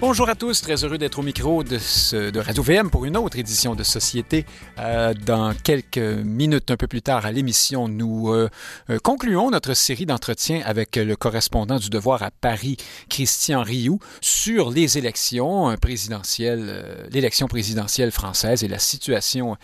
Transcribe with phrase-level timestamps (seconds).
[0.00, 3.74] Bonjour à tous, très heureux d'être au micro de, Radio VM pour une autre édition
[3.74, 4.46] de Société.
[4.78, 8.48] Euh, dans quelques minutes, un peu plus tard à l'émission, nous euh,
[8.88, 12.78] euh, concluons notre série d'entretiens avec le correspondant du Devoir à Paris,
[13.10, 19.58] Christian Rioux, sur les élections présidentielles, l'élection présidentielle française et la situation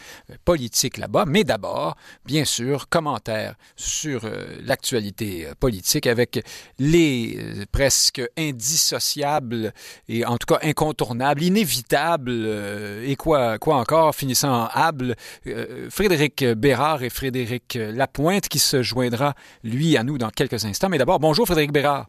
[0.45, 1.25] politique là-bas.
[1.27, 1.97] Mais d'abord,
[2.27, 4.29] bien sûr, commentaire sur
[4.63, 6.45] l'actualité politique avec
[6.79, 7.39] les
[7.73, 9.73] presque indissociables
[10.11, 15.17] et en tout cas incontournable, inévitable, euh, et quoi, quoi encore, finissant en able,
[15.47, 20.89] euh, Frédéric Bérard et Frédéric Lapointe qui se joindra, lui, à nous dans quelques instants.
[20.89, 22.07] Mais d'abord, bonjour Frédéric Bérard.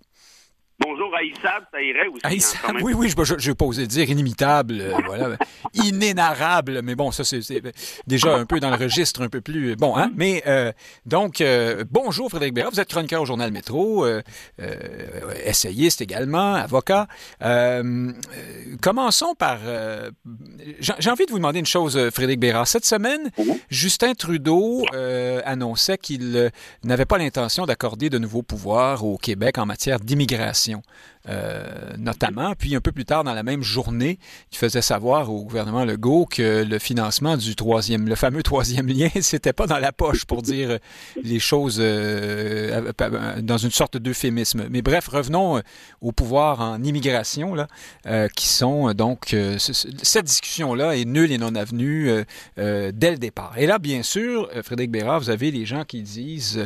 [0.79, 2.55] Bonjour Aïssab, ça irait aussi.
[2.63, 5.35] Hein, oui, oui, je, je, pas osé dire inimitable, euh, voilà,
[5.73, 7.41] inénarrable, mais bon, ça c'est
[8.05, 10.11] déjà un peu dans le registre un peu plus bon, hein.
[10.15, 10.71] Mais euh,
[11.07, 14.05] donc, euh, bonjour Frédéric Béra, vous êtes chroniqueur au journal Métro,
[15.43, 17.07] essayiste également, avocat.
[18.79, 19.57] commençons par,
[20.79, 22.65] j'ai envie de vous demander une chose, Frédéric Béra.
[22.65, 23.31] Cette semaine,
[23.69, 24.85] Justin Trudeau
[25.43, 26.51] annonçait qu'il
[26.83, 30.83] n'avait pas l'intention d'accorder de nouveaux pouvoirs au Québec en matière d'immigration connexion
[31.29, 31.65] euh,
[31.97, 32.53] notamment.
[32.57, 34.17] Puis un peu plus tard dans la même journée,
[34.53, 39.09] il faisait savoir au gouvernement Legault que le financement du troisième, le fameux troisième lien,
[39.21, 40.79] c'était pas dans la poche pour dire
[41.21, 42.93] les choses euh,
[43.41, 44.67] dans une sorte d'euphémisme.
[44.69, 45.61] Mais bref, revenons
[45.99, 47.67] au pouvoir en immigration là,
[48.05, 52.09] euh, qui sont donc cette discussion-là est nulle et non avenue
[52.55, 53.53] dès le départ.
[53.57, 56.65] Et là, bien sûr, Frédéric Bérard, vous avez les gens qui disent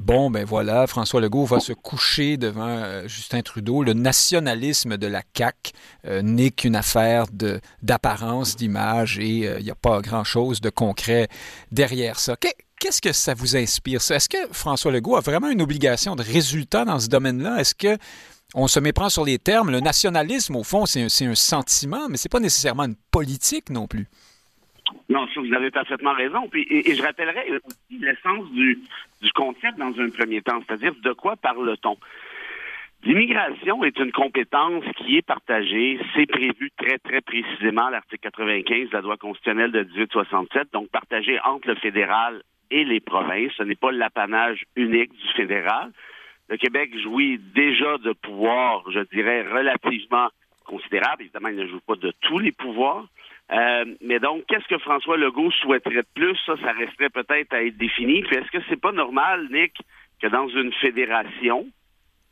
[0.00, 3.84] bon ben voilà, François Legault va se coucher devant Justin Trudeau.
[3.84, 5.72] Le nationalisme de la CAQ
[6.06, 7.24] euh, n'est qu'une affaire
[7.82, 11.28] d'apparence, d'image et euh, il n'y a pas grand-chose de concret
[11.70, 12.36] derrière ça.
[12.36, 16.84] Qu'est-ce que ça vous inspire, Est-ce que François Legault a vraiment une obligation de résultat
[16.84, 17.60] dans ce domaine-là?
[17.60, 17.96] Est-ce que
[18.54, 19.70] on se méprend sur les termes?
[19.70, 24.06] Le nationalisme, au fond, c'est un, sentiment, mais c'est pas nécessairement une politique non plus.
[25.08, 26.50] Non, vous avez parfaitement raison.
[26.54, 28.78] et, je rappellerai aussi l'essence du,
[29.22, 31.96] du concept dans un premier temps, c'est-à-dire de quoi parle-t-on?
[33.04, 35.98] L'immigration est une compétence qui est partagée.
[36.14, 40.88] C'est prévu très, très précisément à l'article 95 de la loi constitutionnelle de 1867, donc
[40.88, 43.50] partagée entre le fédéral et les provinces.
[43.58, 45.90] Ce n'est pas l'apanage unique du fédéral.
[46.48, 50.28] Le Québec jouit déjà de pouvoirs, je dirais, relativement
[50.64, 51.22] considérables.
[51.22, 53.06] Évidemment, il ne joue pas de tous les pouvoirs.
[53.50, 56.36] Euh, mais donc, qu'est-ce que François Legault souhaiterait de plus?
[56.46, 58.22] Ça, ça resterait peut-être à être défini.
[58.22, 59.74] Puis est-ce que c'est pas normal, Nick,
[60.20, 61.66] que dans une fédération,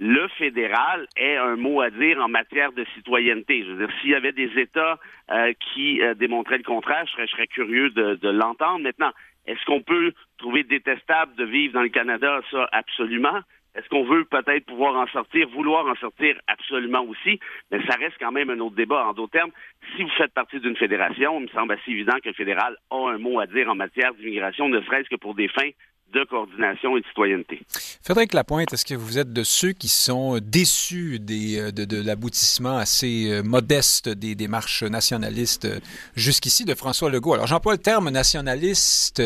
[0.01, 3.65] le fédéral ait un mot à dire en matière de citoyenneté.
[3.65, 4.99] Je veux dire, s'il y avait des États
[5.31, 8.81] euh, qui euh, démontraient le contraire, je serais, curieux de, de l'entendre.
[8.83, 9.13] Maintenant,
[9.47, 12.41] est-ce qu'on peut trouver détestable de vivre dans le Canada?
[12.51, 13.41] Ça, absolument?
[13.75, 17.39] Est-ce qu'on veut peut-être pouvoir en sortir, vouloir en sortir absolument aussi?
[17.71, 19.07] Mais ça reste quand même un autre débat.
[19.07, 19.53] En d'autres termes,
[19.95, 23.11] si vous faites partie d'une fédération, il me semble assez évident que le fédéral a
[23.11, 25.71] un mot à dire en matière d'immigration, ne serait-ce que pour des fins
[26.13, 27.63] de coordination et de citoyenneté.
[28.03, 33.31] Frédéric Lapointe, est-ce que vous êtes de ceux qui sont déçus euh, de, l'aboutissement assez
[33.31, 35.81] euh, modeste des démarches nationalistes euh,
[36.15, 37.35] jusqu'ici de François Legault?
[37.35, 39.23] Alors j'emploie le terme nationaliste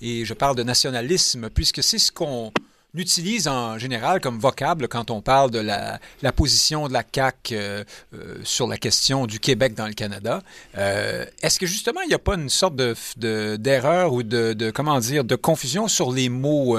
[0.00, 2.52] et je parle de nationalisme puisque c'est ce qu'on
[2.98, 5.98] utilise en général comme vocable quand on parle de la,
[6.32, 7.84] position de la CAQ euh,
[8.14, 10.42] euh, sur la question du Québec dans le Canada.
[10.76, 14.70] Euh, est-ce que justement il n'y a pas une sorte de, d'erreur ou de, de,
[14.70, 16.78] comment dire de confusion sur les mots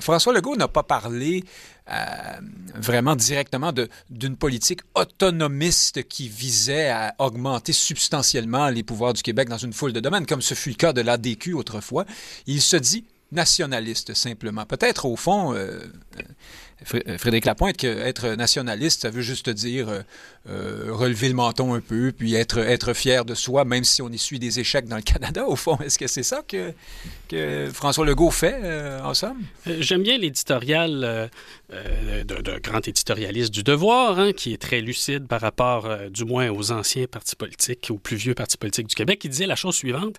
[0.00, 1.44] François Legault n'a pas parlé
[2.74, 3.72] vraiment directement
[4.10, 9.92] d'une politique autonomiste qui visait à augmenter substantiellement les pouvoirs du Québec dans une foule
[9.92, 12.04] de domaines, comme ce fut le cas de l'ADQ autrefois.
[12.46, 14.64] Il se dit nationaliste, simplement.
[14.64, 15.80] Peut-être, au fond, euh,
[16.94, 19.88] euh, Frédéric Lapointe, qu'être nationaliste, ça veut juste dire
[20.48, 24.08] euh, relever le menton un peu, puis être, être fier de soi, même si on
[24.08, 25.76] essuie des échecs dans le Canada, au fond.
[25.84, 26.72] Est-ce que c'est ça que,
[27.28, 28.56] que François Legault fait,
[29.02, 29.42] en somme?
[29.66, 31.30] J'aime bien l'éditorial
[31.70, 36.72] de, grand éditorialiste du Devoir, hein, qui est très lucide par rapport, du moins, aux
[36.72, 40.16] anciens partis politiques, aux plus vieux partis politiques du Québec, qui disait la chose suivante.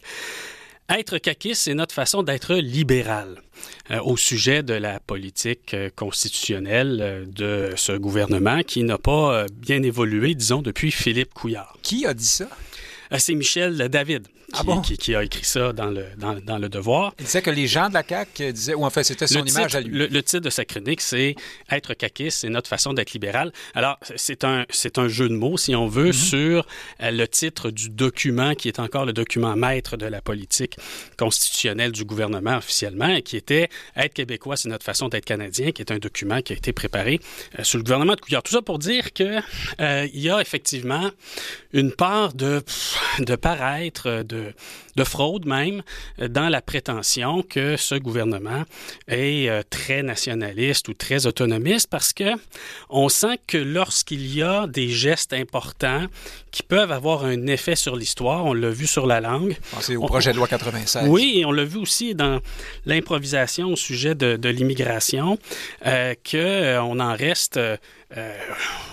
[0.89, 3.43] Être caquiste, c'est notre façon d'être libéral
[3.91, 9.45] euh, au sujet de la politique euh, constitutionnelle euh, de ce gouvernement qui n'a pas
[9.53, 11.77] bien évolué, disons, depuis Philippe Couillard.
[11.83, 12.49] Qui a dit ça?
[13.17, 17.13] c'est Michel David, qui, ah qui, a écrit ça dans le, dans, le Devoir.
[17.19, 19.75] Il disait que les gens de la CAQ disaient, ou en fait, c'était son image
[19.75, 20.07] à lui.
[20.07, 21.35] Le, titre de sa chronique, c'est
[21.71, 23.51] Être caquiste, c'est notre façon d'être libéral.
[23.73, 24.65] Alors, c'est un,
[24.97, 26.29] un jeu de mots, si on veut, mm-hmm.
[26.29, 26.67] sur
[27.01, 30.77] euh, le titre du document qui est encore le document maître de la politique
[31.17, 35.81] constitutionnelle du gouvernement officiellement, et qui était Être québécois, c'est notre façon d'être canadien, qui
[35.81, 37.19] est un document qui a été préparé
[37.57, 38.43] euh, sous le gouvernement de Couillard.
[38.43, 39.43] Tout ça pour dire qu'il
[39.79, 41.11] euh, y a effectivement
[41.73, 42.63] une part de,
[43.19, 44.38] de paraître, de,
[44.95, 45.81] de fraude même,
[46.19, 48.63] euh, dans la prétention que ce gouvernement
[49.07, 52.31] est euh, très nationaliste ou très autonomiste parce que
[52.89, 56.05] on sent que lorsqu'il y a des gestes importants
[56.51, 59.57] qui peuvent avoir un effet sur l'histoire, on l'a vu sur la langue.
[59.79, 61.07] C'est au projet de loi 96.
[61.07, 62.39] Oui, et on l'a vu aussi dans
[62.85, 65.37] l'improvisation au sujet de, l'immigration,
[65.85, 67.59] euh, qu'on en reste
[68.17, 68.37] euh,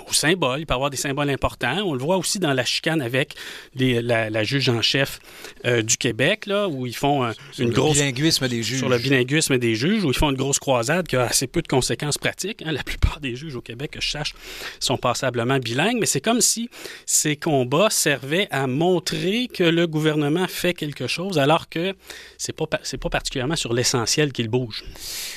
[0.08, 0.60] au symbole.
[0.60, 1.78] Il peut y avoir des symboles importants.
[1.84, 3.34] On le voit aussi dans la chicane avec
[3.74, 5.18] la, juge en chef
[5.64, 7.98] euh, du Québec, là, où ils font une grosse...
[7.98, 8.78] bilinguisme des juges.
[8.78, 11.62] Sur le bilinguisme des juges, où ils font une grosse croisade qui a assez peu
[11.62, 12.62] de conséquences pratiques.
[12.64, 12.72] Hein.
[12.72, 14.34] La plupart des juges au Québec, que je sache,
[14.80, 16.68] sont passablement bilingues, mais c'est comme si
[17.06, 21.94] ces combats servaient à montrer que le gouvernement fait quelque chose, alors que
[22.38, 24.84] c'est pas, c'est pas particulièrement sur l'essentiel qu'il bouge.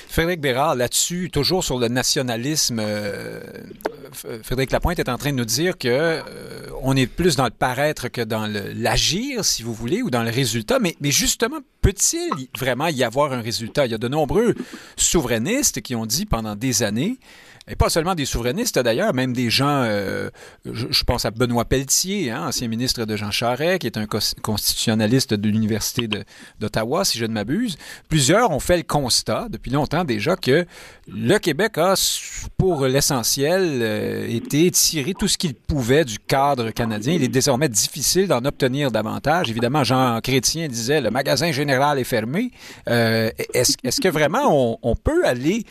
[0.07, 3.39] Frédéric Bérard, là-dessus, toujours sur le nationalisme, euh,
[4.43, 6.21] Frédéric Lapointe est en train de nous dire que euh,
[6.81, 10.29] on est plus dans le paraître que dans l'agir, si vous voulez, ou dans le
[10.29, 10.79] résultat.
[10.79, 13.85] Mais, mais justement, peut-il vraiment y avoir un résultat?
[13.85, 14.55] Il y a de nombreux
[14.97, 17.17] souverainistes qui ont dit pendant des années
[17.69, 20.29] et pas seulement des souverainistes d'ailleurs, même des gens, euh,
[20.65, 24.07] je, pense à Benoît Pelletier, hein, ancien ministre de Jean Charest, qui est un
[24.41, 26.09] constitutionnaliste de l'Université
[26.59, 27.77] d'Ottawa, si je ne m'abuse.
[28.09, 30.65] Plusieurs ont fait le constat depuis longtemps déjà que
[31.07, 31.93] le Québec a,
[32.57, 37.13] pour l'essentiel, euh, été tiré tout ce qu'il pouvait du cadre canadien.
[37.13, 39.51] Il est désormais difficile d'en obtenir davantage.
[39.51, 42.51] Évidemment, Jean Chrétien disait le magasin général est fermé.
[42.87, 45.65] Euh, est-ce que vraiment on peut aller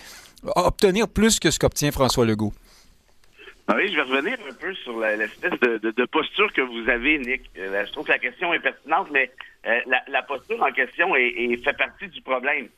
[0.56, 2.52] obtenir plus que ce qu'obtient François Legault?
[3.70, 7.43] Ah oui, je vais revenir un peu sur l'espèce de, posture que vous avez, Nick.
[7.58, 9.31] Euh, je trouve que la question est pertinente, mais
[9.67, 12.69] euh, la, posture en question est, fait partie du problème.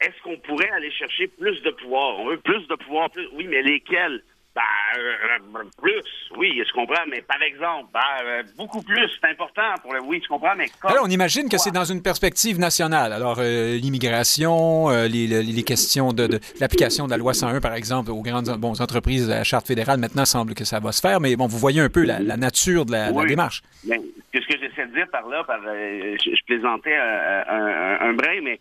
[0.00, 2.18] Est-ce qu'on pourrait aller chercher plus de pouvoir?
[2.20, 3.28] On veut plus de pouvoir, plus.
[3.34, 4.22] Oui, mais lesquels?
[4.60, 6.02] Ben, euh, plus,
[6.36, 10.02] oui, je comprends, mais par exemple, ben, euh, beaucoup plus, c'est important pour le.
[10.02, 13.12] Oui, je comprends, mais Alors, on imagine que c'est dans une perspective nationale.
[13.12, 18.50] Alors, euh, l'immigration, les, questions de, l'application de la loi 101, par exemple, aux grandes
[18.58, 21.46] bon, entreprises de la Charte fédérale, maintenant, semble que ça va se faire, mais bon,
[21.46, 23.62] vous voyez un peu la, nature de la, démarche.
[23.84, 24.00] Ben,
[24.34, 28.60] ce que j'essaie de dire par là, par, je, plaisantais un, un, brin, mais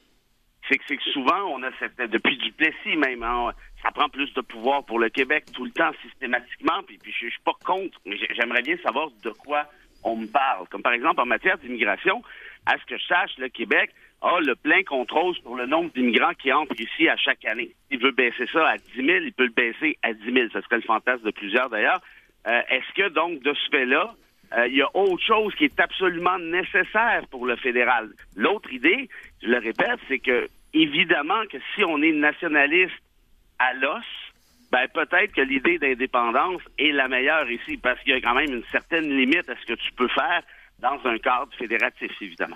[0.70, 1.98] c'est que, souvent, on a cette.
[2.12, 5.72] Depuis du Plessis même, hein, ça prend plus de pouvoir pour le Québec tout le
[5.72, 6.84] temps, systématiquement.
[6.86, 9.66] Puis, puis je, suis pas contre, mais j'aimerais bien savoir de quoi
[10.04, 10.68] on me parle.
[10.70, 12.22] Comme par exemple en matière d'immigration,
[12.66, 13.92] à ce que je sache, le Québec
[14.22, 17.72] a le plein contrôle sur le nombre d'immigrants qui entrent ici à chaque année?
[17.90, 20.48] Il veut baisser ça à 10 000, il peut le baisser à 10 000.
[20.52, 22.02] Ce serait le fantasme de plusieurs d'ailleurs.
[22.48, 24.14] Euh, est-ce que donc de ce fait-là,
[24.58, 28.10] euh, il y a autre chose qui est absolument nécessaire pour le fédéral?
[28.36, 29.10] L'autre idée,
[29.42, 32.96] je le répète, c'est que évidemment que si on est nationaliste
[33.60, 34.04] à l'os,
[34.72, 38.54] ben peut-être que l'idée d'indépendance est la meilleure ici, parce qu'il y a quand même
[38.54, 40.44] une certaine limite à ce que tu peux faire
[40.82, 42.56] dans un cadre fédératif, évidemment.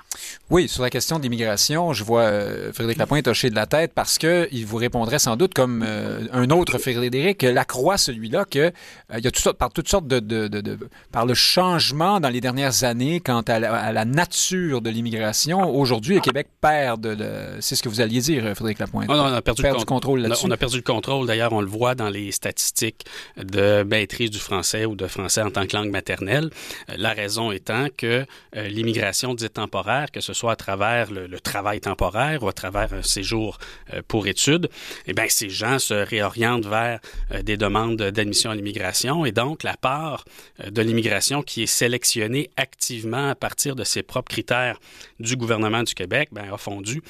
[0.49, 4.17] Oui, sur la question d'immigration, je vois euh, Frédéric Lapointe hocher de la tête parce
[4.17, 8.71] qu'il vous répondrait sans doute comme euh, un autre Frédéric Lacroix, celui-là, que euh,
[9.17, 10.77] il y a tout ça, par toutes sortes de, de, de,
[11.11, 15.69] par le changement dans les dernières années quant à la, nature de l'immigration.
[15.75, 17.17] Aujourd'hui, le Québec perd de,
[17.59, 19.09] c'est ce que vous alliez dire, Frédéric Lapointe.
[19.09, 20.45] On a perdu le contrôle là-dessus.
[20.45, 21.27] On a perdu le contrôle.
[21.27, 23.05] D'ailleurs, on le voit dans les statistiques
[23.37, 26.49] de maîtrise du français ou de français en tant que langue maternelle.
[26.95, 31.81] La raison étant que euh, l'immigration dite temporaire, que ce soit à travers le, travail
[31.81, 33.57] temporaire ou à travers un séjour
[33.93, 34.69] euh, pour études,
[35.07, 36.99] eh bien, ces gens se réorientent vers
[37.31, 40.25] euh, des demandes d'admission à l'immigration et donc la part
[40.65, 44.79] de l'immigration qui est sélectionnée activement à partir de ses propres critères
[45.23, 47.01] du gouvernement du Québec ben, a fondu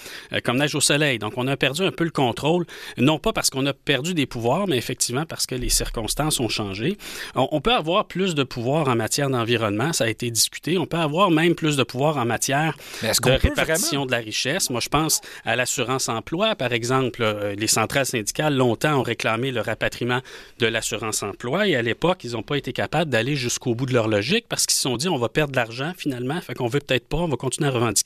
[0.43, 1.19] comme neige au soleil.
[1.19, 2.65] Donc, on a perdu un peu le contrôle,
[2.97, 6.49] non pas parce qu'on a perdu des pouvoirs, mais effectivement parce que les circonstances ont
[6.49, 6.97] changé.
[7.35, 10.77] On, on peut avoir plus de pouvoir en matière d'environnement, ça a été discuté.
[10.77, 14.69] On peut avoir même plus de pouvoir en matière de répartition de la richesse.
[14.69, 17.21] Moi, je pense à l'assurance-emploi, par exemple.
[17.21, 20.21] Euh, les centrales syndicales, longtemps, ont réclamé le rapatriement
[20.59, 24.07] de l'assurance-emploi et à l'époque, ils n'ont pas été capables d'aller jusqu'au bout de leur
[24.07, 26.79] logique parce qu'ils se sont dit on va perdre de l'argent finalement, fait qu'on veut
[26.79, 28.02] peut-être pas, on va continuer à revendiquer,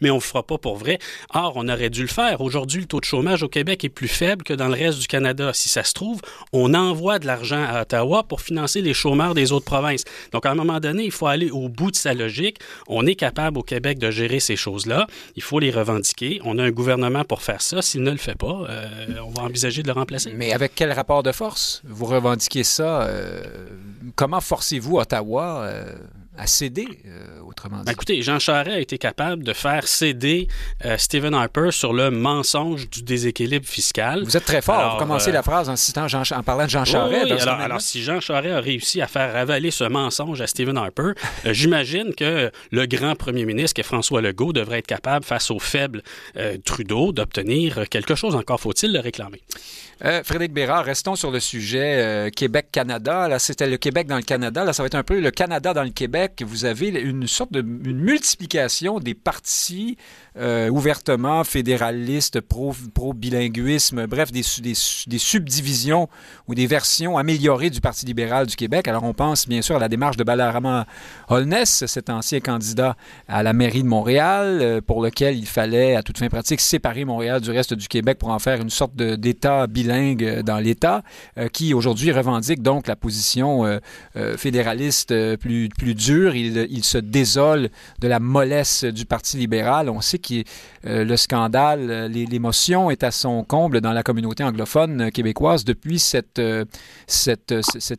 [0.00, 0.98] mais on ne le fera pas pour vrai.
[1.34, 2.40] Or, on aurait dû le faire.
[2.40, 5.06] Aujourd'hui, le taux de chômage au Québec est plus faible que dans le reste du
[5.06, 5.52] Canada.
[5.52, 6.20] Si ça se trouve,
[6.52, 10.04] on envoie de l'argent à Ottawa pour financer les chômeurs des autres provinces.
[10.32, 12.58] Donc, à un moment donné, il faut aller au bout de sa logique.
[12.88, 15.06] On est capable au Québec de gérer ces choses-là.
[15.36, 16.40] Il faut les revendiquer.
[16.44, 17.82] On a un gouvernement pour faire ça.
[17.82, 18.86] S'il ne le fait pas, euh,
[19.24, 20.32] on va envisager de le remplacer.
[20.34, 23.02] Mais avec quel rapport de force vous revendiquez ça?
[23.02, 23.42] Euh,
[24.14, 25.94] comment forcez-vous Ottawa euh,
[26.38, 27.84] à céder, euh, autrement dit.
[27.84, 30.48] Ben, écoutez, Jean Charest a été capable de faire céder
[30.84, 34.22] euh, Stephen Harper sur le mensonge du déséquilibre fiscal.
[34.24, 34.94] Vous êtes très fort.
[34.94, 37.24] vous commencez euh, la phrase en, citant Jean, en parlant de Jean Charest.
[37.24, 40.76] Oui, alors, alors, si Jean Charest a réussi à faire avaler ce mensonge à Stephen
[40.76, 41.12] Harper,
[41.44, 45.58] j'imagine que le grand premier ministre, qui est François Legault, devrait être capable, face au
[45.58, 46.02] faible
[46.64, 48.34] Trudeau, d'obtenir quelque chose.
[48.34, 49.42] Encore faut-il le réclamer.
[50.00, 53.28] Frédéric Bérard, restons sur le sujet Québec-Canada.
[53.28, 54.64] Là, c'était le Québec dans le Canada.
[54.64, 57.26] Là, ça va être un peu le Canada dans le Québec que vous avez une
[57.26, 59.96] sorte de multiplication des partis
[60.38, 66.10] euh, ouvertement fédéralistes, pro-bilinguisme, bref, des, des, subdivisions
[66.46, 68.86] ou des versions améliorées du Parti libéral du Québec.
[68.86, 70.86] Alors, on pense bien sûr à la démarche de Balarama
[71.28, 72.96] Holness, cet ancien candidat
[73.28, 77.06] à la mairie de Montréal, euh, pour lequel il fallait, à toute fin pratique, séparer
[77.06, 81.02] Montréal du reste du Québec pour en faire une sorte d'État bilingue euh, dans l'État,
[81.52, 83.80] qui aujourd'hui revendique donc la position
[84.36, 87.68] fédéraliste plus, plus dure il, se désole
[88.00, 89.90] de la mollesse du Parti libéral.
[89.90, 90.42] On sait que
[90.86, 95.98] euh, le scandale, euh, l'émotion est à son comble dans la communauté anglophone québécoise depuis
[95.98, 96.64] cette, euh,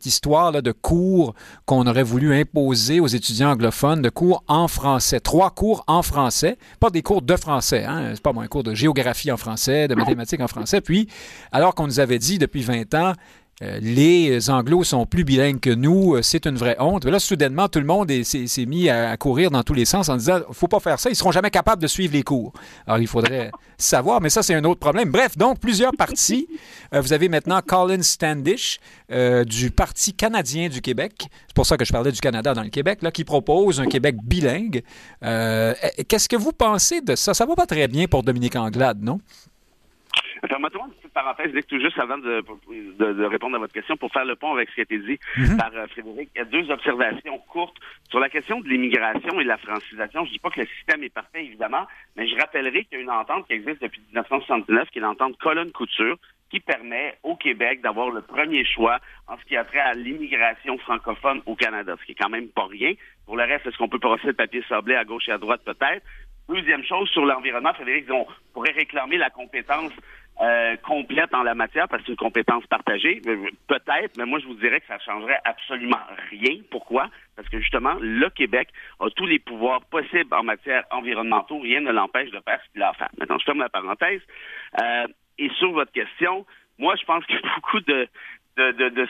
[0.04, 1.34] histoire là de cours
[1.66, 5.20] qu'on aurait voulu imposer aux étudiants anglophones, de cours en français.
[5.20, 8.74] Trois cours en français, pas des cours de français, hein, c'est pas un cours de
[8.74, 10.80] géographie en français, de mathématiques en français.
[10.80, 11.08] Puis,
[11.52, 13.12] alors qu'on nous avait dit depuis 20 ans,
[13.60, 17.04] euh, les Anglos sont plus bilingues que nous, euh, c'est une vraie honte.
[17.04, 20.16] Mais là, soudainement, tout le monde s'est mis à, courir dans tous les sens en
[20.16, 22.52] disant faut pas faire ça, ils seront jamais capables de suivre les cours.
[22.86, 25.10] Alors, il faudrait savoir, mais ça, c'est un autre problème.
[25.10, 26.48] Bref, donc, plusieurs partis.
[26.94, 31.26] Euh, vous avez maintenant Colin Standish du Parti canadien du Québec.
[31.46, 33.86] C'est pour ça que je parlais du Canada dans le Québec, là, qui propose un
[33.86, 34.82] Québec bilingue.
[35.20, 37.34] Qu'est-ce que vous pensez de ça?
[37.34, 39.20] Ça va pas très bien pour Dominique Anglade, non?
[40.48, 42.44] Permettez-moi une petite parenthèse, tout juste avant de,
[42.98, 45.18] de, répondre à votre question, pour faire le pont avec ce qui a été dit
[45.36, 45.56] mhm.
[45.56, 46.30] par euh, Frédéric.
[46.34, 47.76] Il y a deux observations courtes
[48.10, 50.24] sur la question de l'immigration et de la francisation.
[50.24, 53.04] Je dis pas que le système est parfait, évidemment, mais je rappellerai qu'il y a
[53.04, 56.16] une entente qui existe depuis 1979, qui est l'entente colonne-couture,
[56.50, 60.78] qui permet au Québec d'avoir le premier choix en ce qui a trait à l'immigration
[60.78, 62.94] francophone au Canada, ce qui est quand même pas rien.
[63.26, 65.62] Pour le reste, est-ce qu'on peut passer le papier sablé à gauche et à droite?
[65.64, 66.04] Peut-être?
[66.48, 69.92] Deuxième chose, sur l'environnement, Frédéric, on pourrait réclamer la compétence
[70.40, 73.20] euh, complète en la matière parce que c'est une compétence partagée.
[73.26, 75.98] Euh, peut-être, mais moi je vous dirais que ça changerait absolument
[76.30, 76.60] rien.
[76.70, 77.10] Pourquoi?
[77.34, 78.68] Parce que justement, le Québec
[79.00, 81.58] a tous les pouvoirs possibles en matière environnementale.
[81.60, 83.10] Rien ne l'empêche de faire ce qu'il a à faire.
[83.18, 84.20] Maintenant, je ferme la parenthèse.
[84.80, 85.06] Euh,
[85.38, 86.44] et sur votre question,
[86.78, 88.08] moi, je pense que beaucoup de,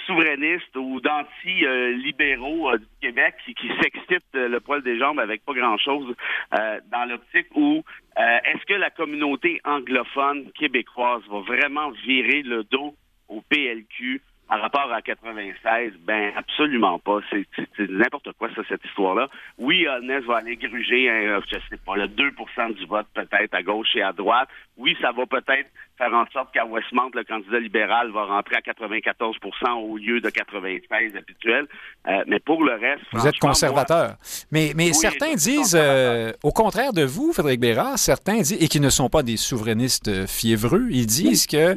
[0.07, 5.55] souverainistes ou d'anti-libéraux euh, du Québec qui, qui s'excitent le poil des jambes avec pas
[5.55, 6.15] grand-chose
[6.59, 7.83] euh, dans l'optique où
[8.19, 12.95] euh, est-ce que la communauté anglophone québécoise va vraiment virer le dos
[13.29, 17.19] au PLQ par rapport à 96, ben absolument pas.
[17.31, 17.47] C'est
[17.90, 19.28] n'importe quoi, ça, cette histoire-là.
[19.59, 22.31] Oui, Holness va aller gruger, hein, je sais pas, le 2
[22.75, 24.49] du vote peut-être à gauche et à droite.
[24.78, 28.62] Oui, ça va peut-être faire en sorte qu'à Westmount, le candidat libéral va rentrer à
[28.62, 29.37] 94
[29.83, 31.67] au lieu de 96 habituel.
[32.07, 33.02] Euh, mais pour le reste...
[33.12, 34.14] Vous êtes conservateur.
[34.52, 38.81] mais mais certains disent, euh, au contraire de vous, Frédéric Bérard, certains disent, et qui
[38.81, 41.76] ne sont pas des souverainistes fiévreux, ils disent que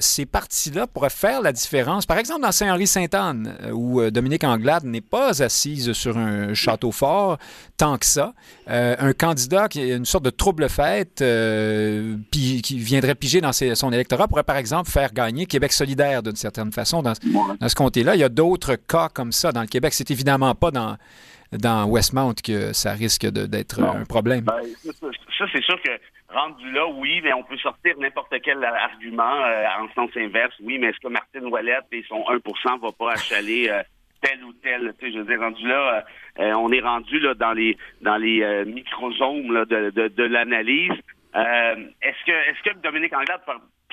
[0.00, 1.63] ces partis-là pourraient faire la différence.
[2.06, 7.38] Par exemple, dans Saint-Henri-Sainte-Anne, où Dominique Anglade n'est pas assise sur un château fort
[7.76, 8.34] tant que ça,
[8.66, 11.22] un candidat qui est une sorte de trouble-fête,
[12.30, 16.72] qui viendrait piger dans son électorat pourrait, par exemple, faire gagner Québec solidaire d'une certaine
[16.72, 18.14] façon dans, ce comté-là.
[18.14, 19.92] Il y a d'autres cas comme ça dans le Québec.
[19.94, 20.96] C'est évidemment pas dans,
[21.52, 24.44] dans Westmount que ça risque d'être un problème.
[24.44, 24.60] Ben,
[25.38, 25.90] ça, c'est sûr que
[26.34, 30.54] rendu là, oui, mais on peut sortir n'importe quel argument euh, en sens inverse.
[30.60, 33.82] Oui, mais est-ce que Martine Ouellette et son 1% va pas achaler euh,
[34.20, 34.94] tel ou tel?
[34.98, 36.04] Tu sais, je veux dire, rendu là,
[36.40, 40.92] euh, on est rendu là dans les dans les de, de, l'analyse.
[41.34, 43.40] Est-ce que est-ce que Dominique Anglade,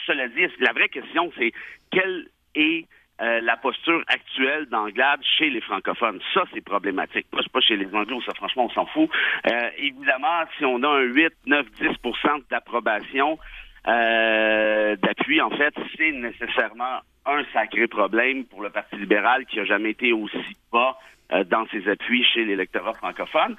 [0.06, 1.52] cela dit, la vraie question, c'est
[1.92, 2.86] quelle est
[3.22, 6.20] euh, la posture actuelle d'Anglade chez les francophones.
[6.34, 7.28] Ça, c'est problématique.
[7.30, 9.10] Pas, pas chez les anglos, ça, franchement, on s'en fout.
[9.52, 13.38] Euh, évidemment, si on a un 8, 9, 10% d'approbation,
[13.86, 19.92] d'appui, en fait, c'est nécessairement un sacré problème pour le Parti libéral qui a jamais
[19.92, 20.98] été aussi bas
[21.46, 23.56] dans ses appuis chez l'électorat francophone.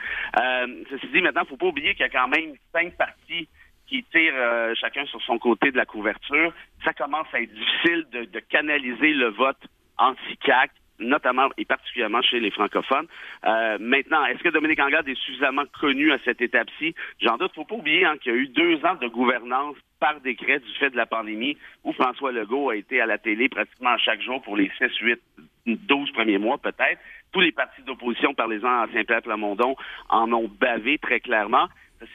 [0.91, 3.49] ceci dit, maintenant, il ne faut pas oublier qu'il y a quand même cinq partis
[3.93, 8.07] qui tirent euh, chacun sur son côté de la couverture, ça commence à être difficile
[8.11, 9.59] de, canaliser le vote
[9.99, 13.07] anti-CAC notamment et particulièrement chez les francophones.
[13.45, 16.95] Euh, maintenant, est-ce que Dominique Anglade est suffisamment connu à cette étape-ci?
[17.21, 17.53] J'en doute.
[17.55, 20.73] Faut pas oublier hein, qu'il y a eu deux ans de gouvernance par décret du
[20.79, 24.41] fait de la pandémie où François Legault a été à la télé pratiquement chaque jour
[24.43, 25.21] pour les 6, 8,
[25.67, 27.01] 12 premiers mois peut-être.
[27.33, 29.75] Tous les partis d'opposition, parlez-en à Saint-Pierre-Plamondon,
[30.09, 31.69] en ont bavé très clairement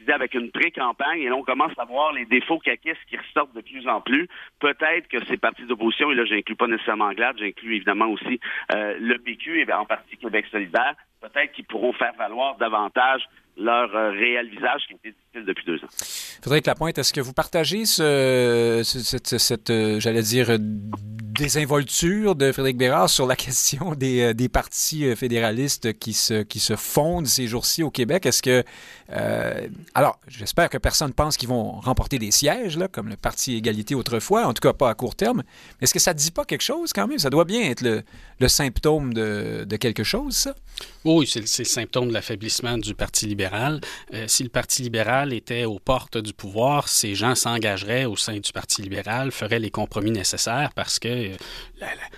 [0.06, 3.54] dit avec une pré-campagne, et là, on commence à voir les défauts caquistes qui ressortent
[3.56, 4.28] de plus en plus.
[4.60, 8.40] Peut-être que ces partis d'opposition, et là, j'inclus pas nécessairement Glad, j'inclus évidemment aussi
[8.74, 13.24] euh, le PQ et en partie Québec solidaire, peut-être qu'ils pourront faire valoir davantage
[13.58, 15.88] leur euh, réel visage qui était difficile depuis deux ans.
[16.42, 20.48] Frédéric Lapointe, est-ce que vous partagez ce, cette, cette euh, j'allais dire,
[21.38, 26.42] désinvolture de Frédéric Bérard sur la question des, euh, des partis euh, fédéralistes qui se,
[26.42, 28.26] qui se fondent ces jours-ci au Québec.
[28.26, 28.64] Est-ce que...
[29.12, 33.56] Euh, alors, j'espère que personne pense qu'ils vont remporter des sièges, là, comme le Parti
[33.56, 35.44] Égalité autrefois, en tout cas pas à court terme.
[35.80, 37.20] Mais est-ce que ça ne dit pas quelque chose quand même?
[37.20, 38.04] Ça doit bien être le,
[38.40, 40.56] le symptôme de, de, quelque chose, ça?
[41.06, 43.80] Oui, c'est le symptôme de l'affaiblissement du Parti libéral.
[44.28, 48.52] si le Parti libéral était aux portes du pouvoir, ces gens s'engageraient au sein du
[48.52, 51.27] Parti libéral, feraient les compromis nécessaires parce que
[51.76, 52.12] 来来。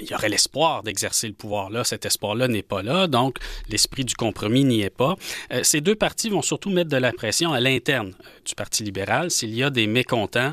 [0.00, 1.84] Il y aurait l'espoir d'exercer le pouvoir là.
[1.84, 5.16] Cet espoir-là n'est pas là, donc l'esprit du compromis n'y est pas.
[5.52, 8.82] Euh, ces deux partis vont surtout mettre de la pression à l'interne euh, du Parti
[8.82, 10.52] libéral s'il y a des mécontents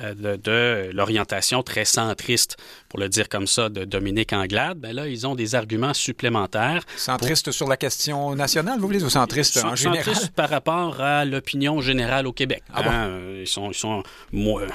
[0.00, 2.56] euh, de, l'orientation très centriste,
[2.88, 4.78] pour le dire comme ça, de Dominique Anglade.
[4.78, 6.84] Ben là, ils ont des arguments supplémentaires.
[6.96, 10.04] Centriste sur la question nationale, vous voulez, ou centriste en général?
[10.04, 12.62] Centriste par rapport à l'opinion générale au Québec.
[12.72, 14.02] Ah hein, Ils sont, ils sont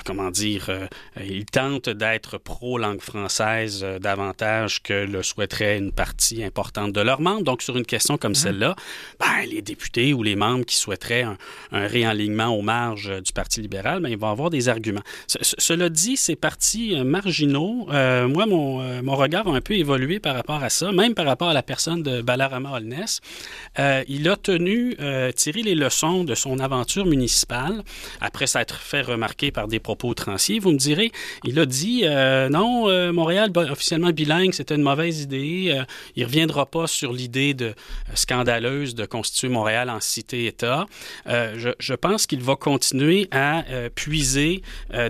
[0.06, 0.70] comment dire,
[1.20, 7.43] ils tentent d'être pro-langue française davantage que le souhaiterait une partie importante de leurs membres.
[7.43, 8.36] Donc, sur une question comme mhm.
[8.36, 8.75] celle-là,
[9.19, 11.38] ben, les députés ou les membres qui souhaiteraient un,
[11.72, 15.01] réalignement aux marges euh, du Parti libéral, ben, ils vont avoir des arguments.
[15.27, 20.36] cela dit, ces partis euh, marginaux, moi, mon, mon, regard a un peu évolué par
[20.36, 23.22] rapport à ça, même par rapport à la personne de Balarama Holness.
[24.08, 24.96] il a tenu,
[25.36, 27.84] tirer les leçons de son aventure municipale,
[28.22, 30.60] après s'être fait remarquer par des propos transiers.
[30.60, 31.12] Vous me direz,
[31.43, 32.03] il a dit
[32.50, 35.68] non, euh, Montréal officiellement bilingue, c'était une mauvaise idée.
[35.70, 35.84] Euh,
[36.18, 37.74] il ne reviendra pas sur l'idée euh,
[38.14, 40.86] scandaleuse de constituer Montréal en cité-État.
[41.26, 43.64] Je, pense qu'il va continuer à
[43.96, 44.62] puiser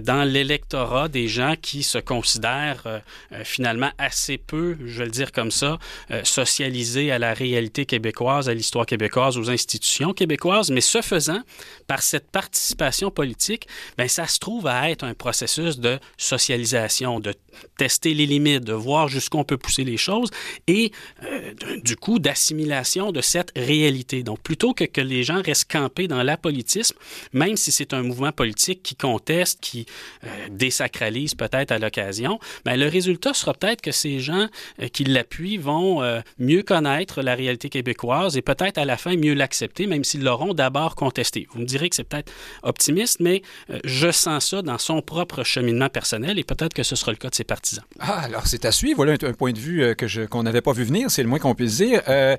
[0.01, 3.01] dans l'électorat des gens qui se considèrent
[3.43, 5.77] finalement assez peu, je vais le dire comme ça,
[6.23, 10.71] socialisés à la réalité québécoise, à l'histoire québécoise, aux institutions québécoises.
[10.71, 11.41] Mais ce faisant,
[11.87, 17.33] par cette participation politique, ben, ça se trouve à être un processus de socialisation, de
[17.77, 20.29] tester les limites, de voir jusqu'où on peut pousser les choses
[20.67, 20.91] et
[21.23, 24.23] euh, du coup d'assimilation de cette réalité.
[24.23, 26.97] Donc plutôt que que les gens restent campés dans l'apolitisme,
[27.33, 29.85] même si c'est un mouvement politique qui conteste, qui
[30.23, 34.47] euh, désacralise peut-être à l'occasion, mais ben, le résultat sera peut-être que ces gens
[34.81, 36.01] euh, qui l'appuient vont
[36.37, 40.53] mieux connaître la réalité québécoise et peut-être à la fin mieux l'accepter, même s'ils l'auront
[40.53, 41.47] d'abord contesté.
[41.53, 42.31] Vous me direz que c'est peut-être
[42.63, 43.41] optimiste, mais
[43.83, 47.29] je sens ça dans son propre cheminement personnel et peut-être que ce sera le cas
[47.29, 47.83] de ses partisans.
[47.99, 48.97] Ah, c'est à suivre.
[48.97, 51.39] Voilà un, point de vue euh, que qu'on n'avait pas vu venir, c'est le moins
[51.39, 52.01] qu'on puisse dire.
[52.07, 52.35] Euh,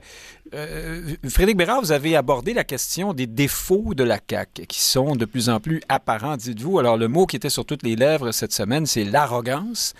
[0.55, 5.15] euh, Frédéric Bérard, vous avez abordé la question des défauts de la CAQ qui sont
[5.15, 6.79] de plus en plus apparents, dites-vous.
[6.79, 9.95] Alors le mot qui était sur toutes les lèvres cette semaine, c'est l'arrogance.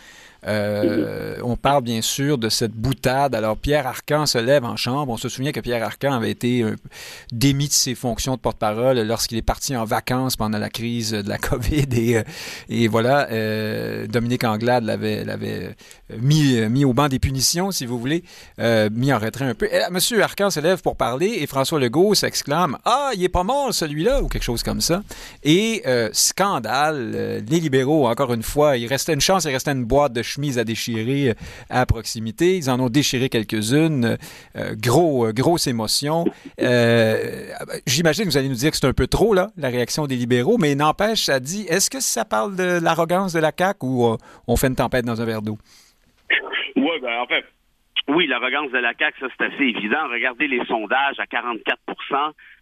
[0.47, 3.35] Euh, on parle bien sûr de cette boutade.
[3.35, 5.13] Alors Pierre Arcan se lève en chambre.
[5.13, 6.77] On se souvient que Pierre Arcan avait été euh,
[7.33, 11.29] démis de ses fonctions de porte-parole lorsqu'il est parti en vacances pendant la crise de
[11.29, 11.87] la COVID.
[11.93, 13.29] Et, euh, voilà,
[14.07, 15.77] Dominique Anglade l'avait,
[16.19, 18.25] mis, au banc des punitions, si vous voulez,
[18.93, 19.69] mis en retrait un peu.
[19.91, 23.73] Monsieur Arcan se lève pour parler et François Legault s'exclame Ah, il est pas mort
[23.73, 25.03] celui-là ou quelque chose comme ça.
[25.45, 30.13] Et scandale, les libéraux, encore une fois, il restait une chance, il restait une boîte
[30.13, 31.35] de chemises à déchirer euh,
[31.69, 32.57] à proximité.
[32.57, 34.17] Ils en ont déchiré quelques-unes.
[34.57, 36.25] Euh, gros, euh, grosse émotion.
[37.87, 40.17] J'imagine que vous allez nous dire que c'est un peu trop, là, la réaction des
[40.17, 44.17] libéraux, mais n'empêche, ça dit, est-ce que ça parle de l'arrogance de la CAQ ou
[44.47, 45.59] on fait une tempête dans un verre d'eau?
[46.77, 47.45] Oui, ben, en fait,
[48.09, 50.09] oui, l'arrogance de la CAQ, ça, c'est assez évident.
[50.11, 51.79] Regardez les sondages à 44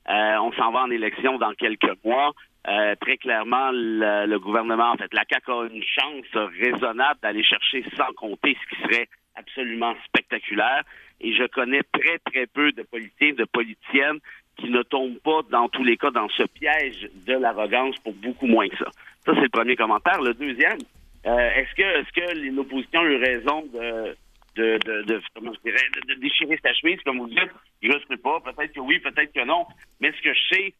[0.08, 2.32] On s'en va en élection dans quelques mois.
[2.68, 7.84] Euh, très clairement, le, gouvernement, en fait, la CAQ a une chance raisonnable d'aller chercher
[7.96, 10.82] sans compter ce qui serait absolument spectaculaire.
[11.20, 14.18] Et je connais très, très peu de politiciens, de politiciennes
[14.58, 18.46] qui ne tombent pas, dans tous les cas, dans ce piège de l'arrogance pour beaucoup
[18.46, 18.90] moins que ça.
[19.24, 20.20] Ça, c'est le premier commentaire.
[20.20, 20.78] Le deuxième,
[21.26, 24.16] euh, est-ce que, est-ce que l'opposition a eu raison de,
[24.58, 27.50] de, comment je dirais, de, déchirer sa chemise, comme vous dites?
[27.82, 28.40] Je ne sais pas.
[28.40, 29.66] Peut-être que oui, peut-être que non.
[30.00, 30.74] Mais ce que je sais,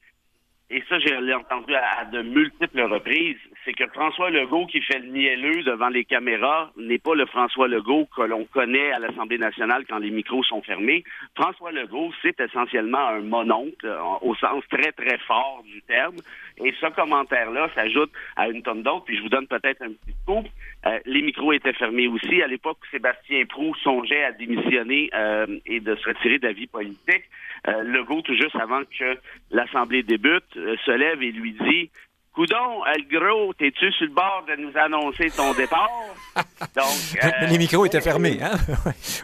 [0.71, 4.99] et ça, je l'ai entendu à, de multiples reprises, c'est que François Legault qui fait
[4.99, 9.39] le nielleux devant les caméras n'est pas le François Legault que l'on connaît à l'Assemblée
[9.39, 11.05] nationale quand les micros sont fermés.
[11.35, 16.17] François Legault, c'est essentiellement un mononcle euh, au sens très, très fort du terme.
[16.65, 19.05] Et ce commentaire-là s'ajoute à une tonne d'autres.
[19.05, 20.45] Puis je vous donne peut-être un petit coup.
[20.87, 22.43] Euh, les micros étaient fermés aussi.
[22.43, 26.67] À l'époque, Sébastien Prou songeait à démissionner euh, et de se retirer de la vie
[26.67, 27.25] politique.
[27.67, 29.19] Euh, Legault, tout juste avant que
[29.51, 31.91] l'Assemblée débute, se lève et lui dit
[32.39, 35.91] Coudon, le gros, t'es-tu sur le bord de nous annoncer ton départ?
[36.77, 38.53] Donc, les micros étaient fermés, hein?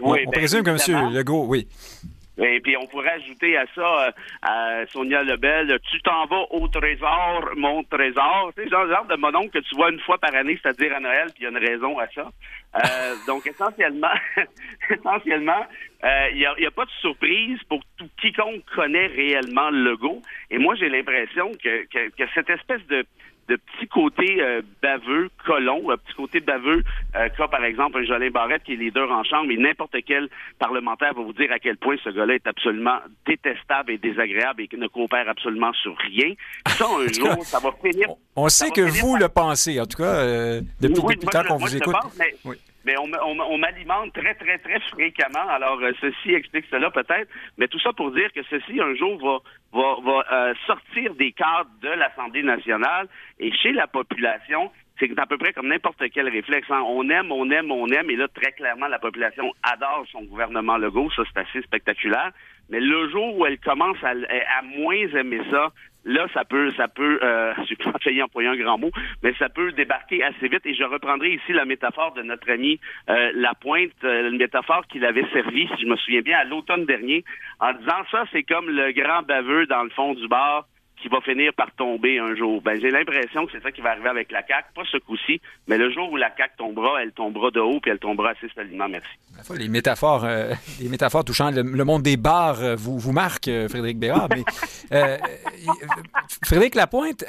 [0.02, 1.12] on, ben, présume que M.
[1.12, 1.68] Legault, oui.
[2.38, 7.50] Et puis on pourrait ajouter à ça, à Sonia Lebel, tu t'en vas au trésor,
[7.56, 8.50] mon trésor.
[8.56, 11.26] C'est genre, genre de monon que tu vois une fois par année, c'est-à-dire à Noël,
[11.34, 12.28] puis il y a une raison à ça.
[12.76, 14.14] Euh, donc essentiellement,
[14.90, 15.66] essentiellement,
[16.04, 20.20] euh, il n'y a, a, pas de surprise pour tout quiconque connaît réellement le logo.
[20.50, 23.06] Et moi, j'ai l'impression que, que, que cette espèce de
[23.48, 26.82] de petits côtés euh, baveux, colons, un petit côté baveux,
[27.16, 30.28] euh, comme par exemple un Jolin Barrette qui est leader en chambre, mais n'importe quel
[30.58, 34.68] parlementaire va vous dire à quel point ce gars-là est absolument détestable et désagréable et
[34.68, 36.34] qui ne coopère absolument sur rien.
[36.66, 38.08] Ça, un jour, ça va finir.
[38.36, 41.56] On, sait que vous le pensez, en tout cas, euh, depuis, oui, depuis temps qu'on
[41.56, 41.92] vous écoute.
[41.92, 45.48] Pense, mais, oui mais on, on, m'alimente très, très, très fréquemment.
[45.48, 49.18] Alors, euh, ceci explique cela peut-être, mais tout ça pour dire que ceci, un jour,
[49.18, 49.38] va,
[49.72, 55.26] va, va euh, sortir des cadres de l'Assemblée nationale et chez la population, c'est à
[55.26, 56.70] peu près comme n'importe quel réflexe.
[56.70, 56.82] Hein.
[56.86, 60.76] On aime, on aime, on aime, et là, très clairement, la population adore son gouvernement
[60.76, 61.10] Legault.
[61.16, 62.32] Ça, c'est assez spectaculaire.
[62.70, 65.72] Mais le jour où elle commence à, à moins aimer ça,
[66.04, 68.90] là, ça peut, ça peut, euh, je vais failli employer un grand mot,
[69.22, 70.64] mais ça peut débarquer assez vite.
[70.64, 75.04] Et je reprendrai ici la métaphore de notre ami euh, Lapointe, euh, une métaphore qu'il
[75.04, 77.24] avait servi, si je me souviens bien, à l'automne dernier,
[77.60, 80.66] en disant ça, c'est comme le grand baveux dans le fond du bar
[81.04, 82.62] qui va finir par tomber un jour.
[82.62, 85.38] Ben, j'ai l'impression que c'est ça qui va arriver avec la CAQ, pas ce coup-ci,
[85.68, 88.48] mais le jour où la CAQ tombera, elle tombera de haut puis elle tombera assez
[88.54, 88.88] solidement.
[88.88, 89.10] Merci.
[89.54, 93.68] Les métaphores, euh, les métaphores touchant le, monde des bars euh, vous, vous marquent, euh,
[93.68, 94.28] Frédéric Bérard.
[94.30, 94.44] Mais,
[96.42, 97.22] Frédéric Lapointe,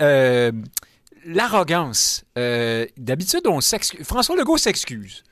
[1.25, 2.25] l'arrogance.
[2.35, 4.07] D'habitude, on s'excuse.
[4.07, 5.25] François Legault s'excuse.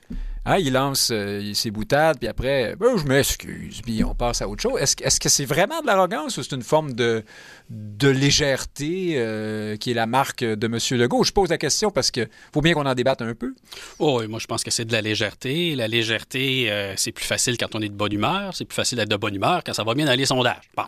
[0.45, 1.12] Hein, il lance
[1.53, 4.79] ses boutades, puis après, ben, je m'excuse, puis on passe à autre chose.
[4.79, 7.23] Est-ce, est-ce que c'est vraiment de l'arrogance ou c'est une forme de,
[7.69, 10.77] de légèreté euh, qui est la marque de M.
[10.99, 11.23] Legault?
[11.23, 13.53] Je pose la question parce que faut bien qu'on en débatte un peu.
[13.99, 15.75] Oh, moi, je pense que c'est de la légèreté.
[15.75, 18.56] La légèreté, euh, c'est plus facile quand on est de bonne humeur.
[18.56, 20.69] C'est plus facile d'être de bonne humeur quand ça va bien dans les sondages.
[20.77, 20.88] Ah,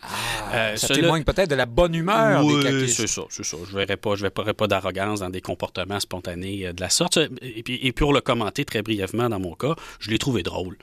[0.54, 3.58] euh, ça témoigne peut-être de la bonne humeur oui, des c'est ça, c'est ça.
[3.66, 7.20] Je ne verrai pas, je verrai pas d'arrogance dans des comportements spontanés de la sorte.
[7.42, 10.78] Et, puis, et pour le commenter très brièvement dans mon cas, je l'ai trouvé drôle.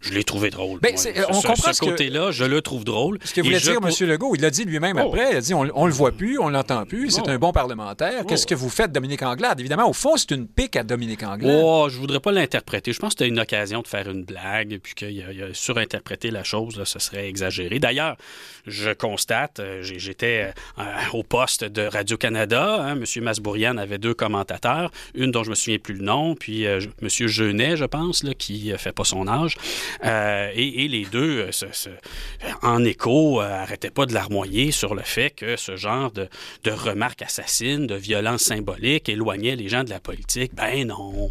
[0.00, 0.80] Je l'ai trouvé drôle.
[0.80, 0.94] Ben,
[1.28, 3.18] on comprend ce, côté-là, je le trouve drôle.
[3.22, 4.08] Ce que voulait dire M.
[4.08, 5.08] Legault, il l'a dit lui-même oh.
[5.08, 5.32] après.
[5.32, 7.10] Il a dit on, ne le voit plus, on l'entend plus.
[7.10, 7.28] C'est oh.
[7.30, 8.24] un bon parlementaire.
[8.26, 9.60] Qu'est-ce que vous faites, Dominique Anglade?
[9.60, 11.60] Évidemment, au fond, c'est une pique à Dominique Anglade.
[11.62, 12.94] Oh, je voudrais pas l'interpréter.
[12.94, 16.44] Je pense que c'était une occasion de faire une blague, puis qu'il a, surinterprété la
[16.44, 17.78] chose, là, ce serait exagéré.
[17.78, 18.16] D'ailleurs,
[18.66, 20.82] je constate, euh, j'étais euh,
[21.12, 22.82] au poste de Radio Canada.
[22.82, 23.24] Hein, M.
[23.24, 27.08] Masbourian avait deux commentateurs, une dont je me souviens plus le nom, puis euh, M.
[27.08, 29.56] Jeunet, je pense, là, qui fait pas son âge.
[30.04, 31.74] Euh, et, les deux, euh,
[32.62, 36.28] en écho, euh, arrêtaient pas de larmoyer sur le fait que ce genre de,
[36.70, 40.54] remarques assassines, de violences symboliques éloignait les gens de la politique.
[40.54, 41.30] Ben non,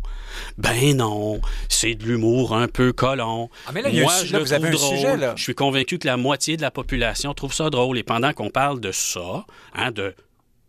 [0.57, 3.49] ben non, c'est de l'humour un peu colon.
[3.67, 5.33] Ah, mais là, Moi, je vous avez un Sujet, là.
[5.35, 7.97] Je suis convaincu que la moitié de la population trouve ça drôle.
[7.97, 10.15] Et pendant qu'on parle de ça, hein, de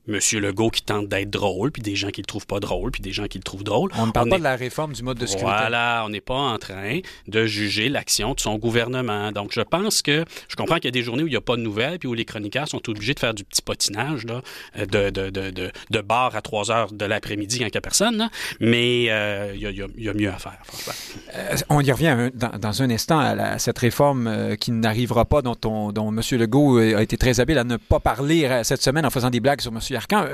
[0.09, 0.19] M.
[0.41, 3.13] Legault qui tente d'être drôle, puis des gens qui le trouvent pas drôle, puis des
[3.13, 3.91] gens qui le trouvent drôle.
[3.97, 5.47] On ne parle pas de la réforme du mode de scrutin.
[5.47, 9.31] Voilà, on n'est pas en train de juger l'action de son gouvernement.
[9.33, 11.43] Donc, je pense que je comprends qu'il y a des journées où il n'y a
[11.43, 14.43] pas de nouvelles, puis où les chroniqueurs sont obligés de faire du petit potinage là,
[14.79, 17.81] de, de, de, de, de bar à 3 heures de l'après-midi quand il n'y a
[17.81, 18.31] personne.
[18.59, 19.61] Mais euh, il,
[20.03, 20.95] y a, mieux à faire, franchement.
[21.37, 25.57] Euh, on y revient dans, un instant à, cette réforme euh, qui n'arrivera pas, dont,
[25.61, 26.21] dont M.
[26.39, 29.61] Legault a été très habile à ne pas parler cette semaine en faisant des blagues
[29.61, 29.79] sur M.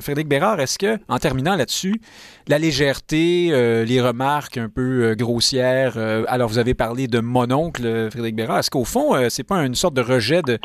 [0.00, 2.00] Frédéric Bérard, est-ce que, en terminant là-dessus,
[2.48, 7.18] la légèreté, euh, les remarques un peu euh, grossières, euh, alors vous avez parlé de
[7.18, 10.58] mononcle, Frédéric Bérard, est-ce qu'au fond, c'est pas une sorte de rejet de,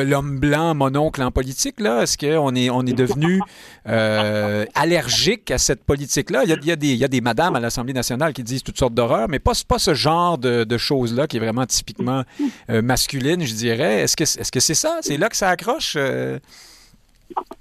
[0.00, 2.02] l'homme blanc mononcle en politique, là?
[2.02, 3.40] Est-ce qu'on est, devenu
[3.84, 6.44] allergique à cette politique-là?
[6.44, 9.54] Il y a, des, madames à l'Assemblée nationale qui disent toutes sortes d'horreurs, mais pas,
[9.54, 12.22] ce genre de, choses-là qui est vraiment typiquement
[12.68, 14.00] masculine, je dirais.
[14.00, 14.98] Est-ce que c'est -ce c'est ça?
[15.00, 15.96] C'est là que ça accroche?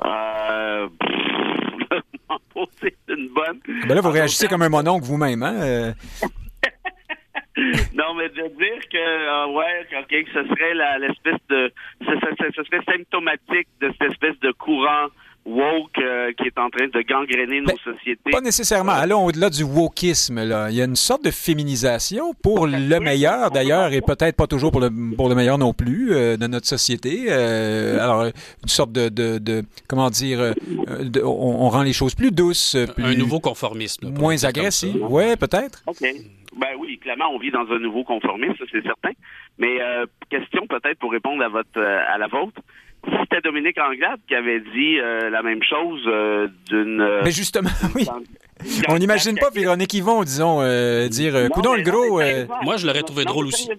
[0.05, 0.87] Euh,
[2.81, 3.59] c'est une bonne.
[3.67, 5.55] Ah, ben là, vous réagissez comme un mononcle vous-même, hein?
[5.61, 5.93] Euh?
[7.93, 11.71] non, mais de dire que, euh, ouais, que ce serait l'espèce de.
[12.01, 15.07] Ce, serait symptomatique de cette espèce de courant
[15.45, 18.31] woke euh, qui est en train de gangréner nos Ben, sociétés.
[18.31, 18.93] Pas nécessairement.
[18.93, 20.43] Allons au-delà du wokisme.
[20.43, 20.69] Là.
[20.71, 24.71] Il y a une sorte de féminisation pour le meilleur, d'ailleurs, et peut-être pas toujours
[24.71, 27.25] pour le, pour le meilleur non plus euh, de notre société.
[27.29, 28.31] Euh, alors, une
[28.69, 30.53] sorte de, de, de comment dire, euh,
[31.03, 34.05] de- on, on rend les choses plus douces, plus, Un nouveau conformisme.
[34.05, 34.95] là, moins agressif.
[34.99, 35.83] Ouais, peut-être.
[35.87, 36.01] OK.
[36.57, 39.11] Ben oui, clairement, on vit dans un nouveau conformisme, ça, c'est certain.
[39.57, 42.61] Mais euh, question peut-être pour répondre à votre euh, à la vôtre.
[43.21, 47.01] C'était Dominique Anglade qui avait dit euh, la même chose euh, d'une.
[47.01, 48.07] euh, Mais justement, oui.
[48.87, 52.19] On n'imagine pas Véronique Yvon, disons, euh, dire Coudon le gros.
[52.21, 52.45] euh.
[52.63, 53.69] Moi, je l'aurais trouvé Non, drôle aussi.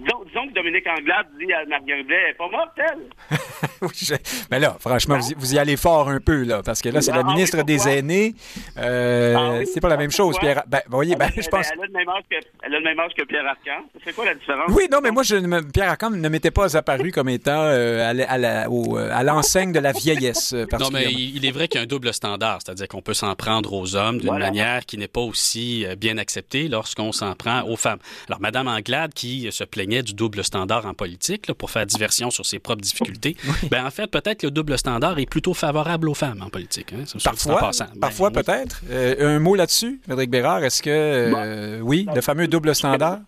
[0.00, 3.38] Disons, disons que Dominique Anglade dit à Marguerite Blais, elle est pas morte, elle.
[3.80, 4.14] Oui, je-
[4.50, 7.00] Mais là, franchement, vous y, vous y allez fort un peu, là, parce que là,
[7.00, 7.88] c'est la Ah oui, ministre des?
[7.88, 8.34] Aînés.
[8.76, 10.36] Euh, Ah oui, c'est pas la même chose?
[10.40, 10.62] Pierre.
[10.66, 11.68] Ben, voyez, ben, Elle- je pense.
[11.72, 13.84] Elle a, le même âge que, elle a le même âge que Pierre Arcan.
[14.04, 14.70] C'est quoi la différence?
[14.70, 15.36] Oui, non, mais moi, je,
[15.70, 19.10] Pierre Arcand ne m'était pas apparu comme étant euh, à la- à la- au- euh,
[19.12, 20.52] à l'enseigne de la vieillesse.
[20.54, 23.14] euh, Non, mais il est vrai qu'il y a un double standard, c'est-à-dire qu'on peut
[23.14, 24.46] s'en prendre aux hommes d'une Voilà.
[24.46, 27.98] manière qui n'est pas aussi bien acceptée lorsqu'on s'en prend aux femmes.
[28.28, 32.30] Alors, Madame Anglade, qui se plaignait du double standard en politique là, pour faire diversion
[32.30, 33.36] sur ses propres difficultés,
[33.70, 36.92] ben en fait, peut-être que le double standard est plutôt favorable aux femmes en politique.
[36.92, 37.70] Hein, Parfois.
[37.78, 38.42] Ben, parfois oui.
[38.42, 38.82] peut-être.
[38.90, 43.18] Euh, un mot là-dessus, Frédéric Bérard, est-ce que, euh, oui, le fameux double standard?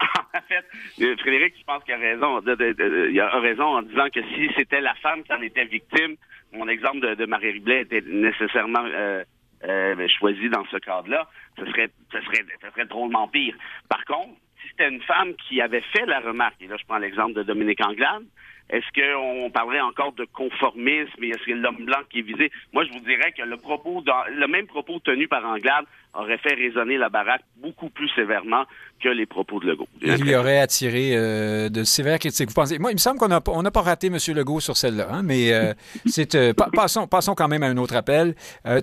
[0.34, 0.64] en fait,
[1.02, 2.40] euh, Frédéric, je pense qu'il a raison.
[2.40, 6.16] il a raison en disant que si c'était la femme qui en était victime,
[6.52, 9.24] mon exemple de, de Marie Riblet était nécessairement euh,
[9.64, 11.28] euh, choisi dans ce cadre-là.
[11.58, 13.54] Ce serait, ce serait, ce serait drôlement pire.
[13.88, 14.32] Par contre,
[14.80, 17.84] c'était une femme qui avait fait la remarque, et là je prends l'exemple de Dominique
[17.84, 18.24] Anglade,
[18.70, 22.50] est-ce qu'on parlerait encore de conformisme et est-ce que l'homme blanc qui est visé?
[22.72, 24.02] Moi, je vous dirais que le propos,
[24.36, 28.64] le même propos tenu par Anglade aurait fait résonner la baraque beaucoup plus sévèrement
[29.00, 29.86] que les propos de Legault.
[30.02, 32.48] Il lui aurait attiré euh, de sévères critiques.
[32.48, 32.78] Vous pensez?
[32.78, 34.18] Moi, il me semble qu'on n'a pas, on n'a pas raté M.
[34.34, 35.72] Legault sur celle-là, hein, mais euh,
[36.06, 38.34] c'est, euh, pa- passons, passons quand même à un autre appel.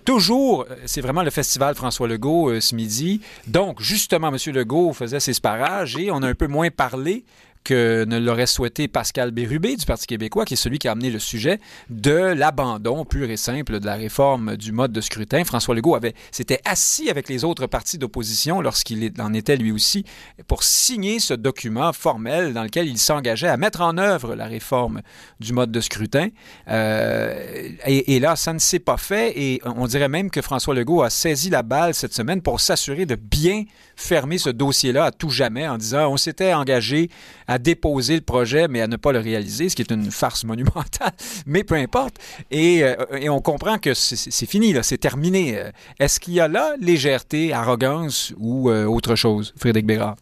[0.06, 3.22] Toujours, c'est vraiment le festival François Legault ce midi.
[3.46, 4.38] Donc, justement, M.
[4.54, 7.24] Legault faisait ses sparages et on a un peu moins parlé
[7.68, 11.10] que ne l'aurait souhaité Pascal Bérubé du Parti québécois, qui est celui qui a amené
[11.10, 15.44] le sujet de l'abandon pur et simple de la réforme du mode de scrutin.
[15.44, 20.06] François Legault avait s'était assis avec les autres partis d'opposition lorsqu'il en était lui aussi
[20.48, 25.02] pour signer ce document formel dans lequel il s'engageait à mettre en œuvre la réforme
[25.42, 26.30] du mode de scrutin.
[26.70, 31.02] Euh, et là, ça ne s'est pas fait et on dirait même que François Legault
[31.02, 33.66] a saisi la balle cette semaine pour s'assurer de bien
[33.98, 37.10] fermer ce dossier-là à tout jamais en disant on s'était engagé
[37.48, 40.44] à déposer le projet mais à ne pas le réaliser, ce qui est une farce
[40.46, 41.12] monumentale,
[41.48, 42.16] mais peu importe.
[42.52, 45.58] Et, euh, et on comprend que c'est- fini, c'est terminé.
[45.60, 50.16] Euh, Est-ce qu'il y a là légèreté, arrogance ou euh, autre chose, Frédéric Bérard?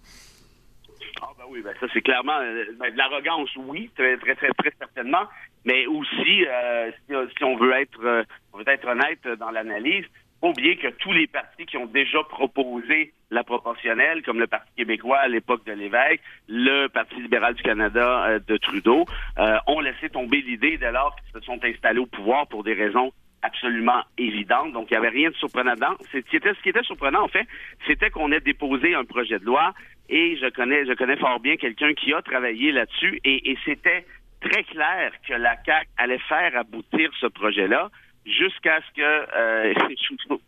[1.21, 2.39] Ah ben oui, ben ça c'est clairement
[2.79, 5.25] ben, de l'arrogance, oui, très très très certainement,
[5.65, 6.07] mais aussi
[7.07, 10.05] si, si on veut être on veut être honnête dans l'analyse,
[10.45, 14.69] faut oublier que tous les partis qui ont déjà proposé la proportionnelle, comme le Parti
[14.77, 19.05] québécois à l'époque de l'évêque, le Parti libéral du Canada euh, de Trudeau,
[19.39, 22.73] euh, ont laissé tomber l'idée dès lors qu'ils se sont installés au pouvoir pour des
[22.73, 24.71] raisons absolument évidentes.
[24.73, 25.95] Donc, il n'y avait rien de surprenant dedans.
[26.11, 27.47] C'est- Ce qui était, ce qui était surprenant, en fait,
[27.87, 29.73] c'était qu'on ait déposé un projet de loi
[30.09, 34.05] et je connais, je connais fort bien quelqu'un qui a travaillé là-dessus et, et c'était
[34.41, 37.89] très clair que la CAQ allait faire aboutir ce projet-là
[38.25, 39.73] jusqu'à ce que, euh,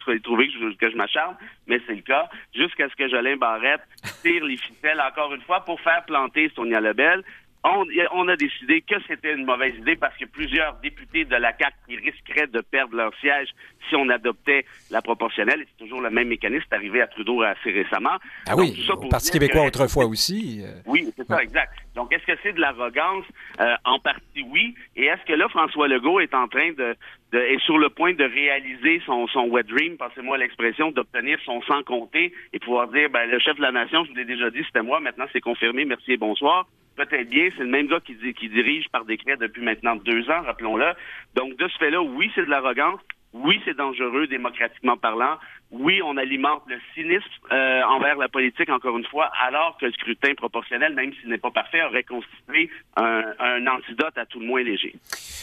[0.08, 1.36] je vais trouver que je, que je m'acharne,
[1.68, 3.82] mais c'est le cas, jusqu'à ce que Jolin Barrette
[4.24, 7.24] tire les ficelles encore une fois pour faire planter Sonia Lebel.
[7.64, 11.52] On, on a décidé que c'était une mauvaise idée parce que plusieurs députés de la
[11.58, 13.50] CAQ qui risqueraient de perdre leur siège
[13.90, 15.62] si on adoptait la proportionnelle.
[15.64, 18.16] Et c'est toujours le même mécanisme, arrivé à Trudeau assez récemment.
[18.48, 20.62] Ah Donc, oui, ça au Parti québécois que- autrefois aussi.
[20.64, 21.74] euh, oui, c'est ça, exact.
[21.96, 23.26] Donc, est-ce que c'est de l'arrogance?
[23.60, 24.76] Euh, en partie, oui.
[24.96, 26.96] Et est-ce que là, François Legault est en train de,
[27.32, 31.62] de est sur le point de réaliser son, son wet dream, passez-moi l'expression, d'obtenir son
[31.64, 34.50] sans compter et pouvoir dire, ben, le chef de la nation, je vous l'ai déjà
[34.50, 36.68] dit, c'était moi, maintenant c'est confirmé, merci et bonsoir.
[36.96, 40.42] Peut-être bien, c'est le même gars qui, qui dirige par décret depuis maintenant deux ans,
[40.42, 40.94] rappelons-le.
[41.36, 43.00] Donc, de ce fait-là, oui, c'est de l'arrogance.
[43.34, 45.38] Oui, c'est dangereux, démocratiquement parlant.
[45.70, 49.92] Oui, on alimente le cynisme euh, envers la politique, encore une fois, alors que le
[49.92, 54.46] scrutin proportionnel, même s'il n'est pas parfait, aurait constitué un, un antidote à tout le
[54.46, 54.96] moins léger.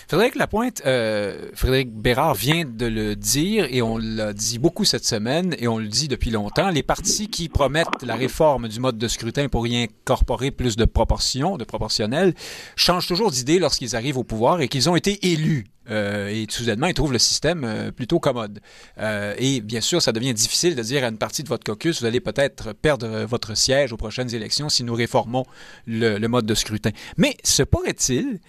[0.09, 5.05] Frédéric Lapointe, euh, Frédéric Bérard vient de le dire et on l'a dit beaucoup cette
[5.05, 6.71] semaine et on le dit depuis longtemps.
[6.71, 10.87] Les partis qui promettent la réforme du mode de scrutin pour y incorporer plus de
[10.87, 12.33] proportions, de proportionnel,
[12.77, 15.67] changent toujours d'idée lorsqu'ils arrivent au pouvoir et qu'ils ont été élus.
[15.91, 18.61] Euh, et soudainement, ils trouvent le système euh, plutôt commode.
[18.99, 22.01] Euh, et bien sûr, ça devient difficile de dire à une partie de votre caucus,
[22.01, 25.45] vous allez peut-être perdre votre siège aux prochaines élections si nous réformons
[25.87, 26.91] le, le mode de scrutin.
[27.17, 28.41] Mais se pourrait-il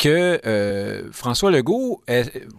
[0.00, 2.02] que euh, François Legault,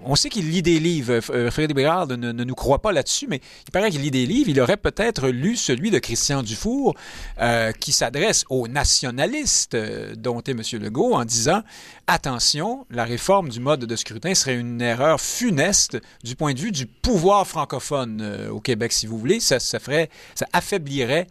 [0.06, 1.20] on sait qu'il lit des livres.
[1.22, 4.50] Frédéric Bérard ne, nous croit pas là-dessus, mais il paraît qu'il lit des livres.
[4.50, 6.96] Il aurait peut-être lu celui de Christian Dufour,
[7.80, 9.76] qui s'adresse aux nationalistes,
[10.16, 10.62] dont est M.
[10.80, 11.64] Legault, en disant
[12.06, 16.72] attention, la réforme du mode de scrutin serait une erreur funeste du point de vue
[16.72, 19.40] du pouvoir francophone au Québec, si vous voulez.
[19.40, 21.26] Ça, ça ferait, ça affaiblirait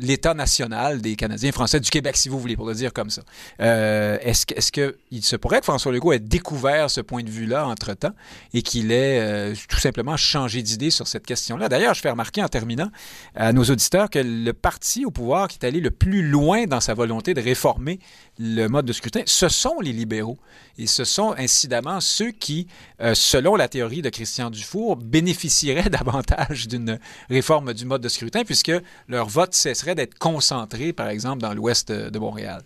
[0.00, 3.22] l'État national des Canadiens français du Québec, si vous voulez, pour le dire comme ça.
[3.60, 7.30] Euh, est-ce qu'il est que se pourrait que François Legault ait découvert ce point de
[7.30, 8.12] vue-là entre-temps
[8.54, 11.68] et qu'il ait euh, tout simplement changé d'idée sur cette question-là?
[11.68, 12.90] D'ailleurs, je fais remarquer en terminant
[13.34, 16.80] à nos auditeurs que le parti au pouvoir qui est allé le plus loin dans
[16.80, 18.00] sa volonté de réformer
[18.38, 20.38] le mode de scrutin, ce sont les libéraux.
[20.78, 22.68] Et ce sont incidemment ceux qui,
[23.00, 28.44] euh, selon la théorie de Christian Dufour, bénéficieraient davantage d'une réforme du mode de scrutin
[28.44, 28.72] puisque
[29.08, 32.62] leur vote cesserait d'être concentré, par exemple, dans l'ouest de Montréal.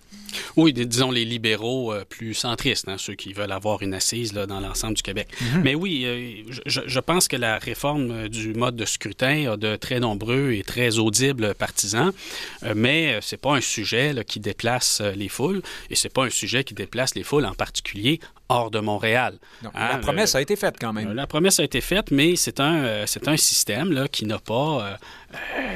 [0.56, 4.46] Oui, disons les libéraux euh, plus centristes, hein, ceux qui veulent avoir une assise là,
[4.46, 5.28] dans l'ensemble du Québec.
[5.40, 5.62] Mhm.
[5.62, 9.76] Mais oui, euh, je, pense que la réforme euh, du mode de scrutin a de
[9.76, 12.12] très nombreux et très audibles partisans,
[12.74, 16.74] mais c'est pas un sujet qui déplace les foules, et c'est pas un sujet qui
[16.74, 19.38] déplace les foules en particulier hors de Montréal.
[19.62, 21.12] la hein, promesse a été faite quand même.
[21.12, 24.98] La promesse a été faite, mais c'est un, c'est un système là, qui n'a pas,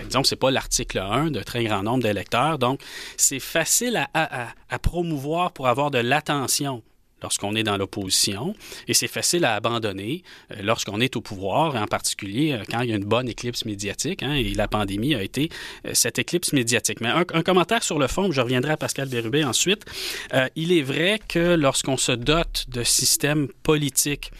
[0.07, 2.81] disons que c'est pas l'article 1 de très grand nombre d'électeurs, donc
[3.17, 6.83] c'est facile à, promouvoir pour avoir de l'attention
[7.23, 8.55] lorsqu'on est dans l'opposition,
[8.89, 12.91] et c'est facile à abandonner euh, lorsqu'on est au pouvoir, en particulier euh, quand il
[12.91, 15.49] y a une bonne éclipse médiatique, hein, et la pandémie a été
[15.87, 17.01] euh, cette éclipse médiatique.
[17.01, 19.85] Mais un, commentaire sur le fond, je reviendrai à Pascal Bérubé ensuite.
[20.57, 24.33] il est vrai que lorsqu'on se dote de systèmes politiques